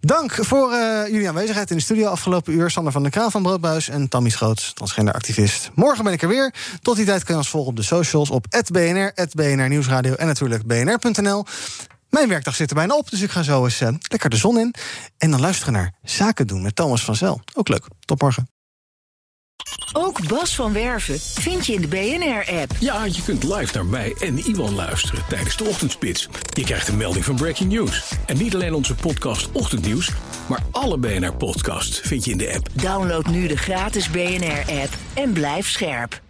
[0.00, 2.70] Dank voor eh, jullie aanwezigheid in de studio afgelopen uur.
[2.70, 5.70] Sander van der Kraan van Broodbuis en Tammy Schoots, transgender activist.
[5.74, 6.54] Morgen ben ik er weer.
[6.82, 10.26] Tot die tijd kun je ons volgen op de socials op @bnr, @bnr Nieuwsradio en
[10.26, 11.44] natuurlijk bnr.nl.
[12.10, 14.58] Mijn werkdag zit er bijna op, dus ik ga zo eens eh, lekker de zon
[14.58, 14.74] in.
[15.18, 17.40] En dan luisteren naar Zaken doen met Thomas van Zel.
[17.54, 17.86] Ook leuk.
[18.04, 18.48] Tot morgen.
[19.92, 22.72] Ook Bas van Werven vind je in de BNR-app.
[22.80, 26.28] Ja, je kunt live naar mij en Iwan luisteren tijdens de ochtendspits.
[26.52, 28.12] Je krijgt een melding van Breaking News.
[28.26, 30.10] En niet alleen onze podcast Ochtendnieuws,
[30.48, 32.68] maar alle BNR-podcasts vind je in de app.
[32.72, 36.20] Download nu de gratis BNR-app en blijf scherp.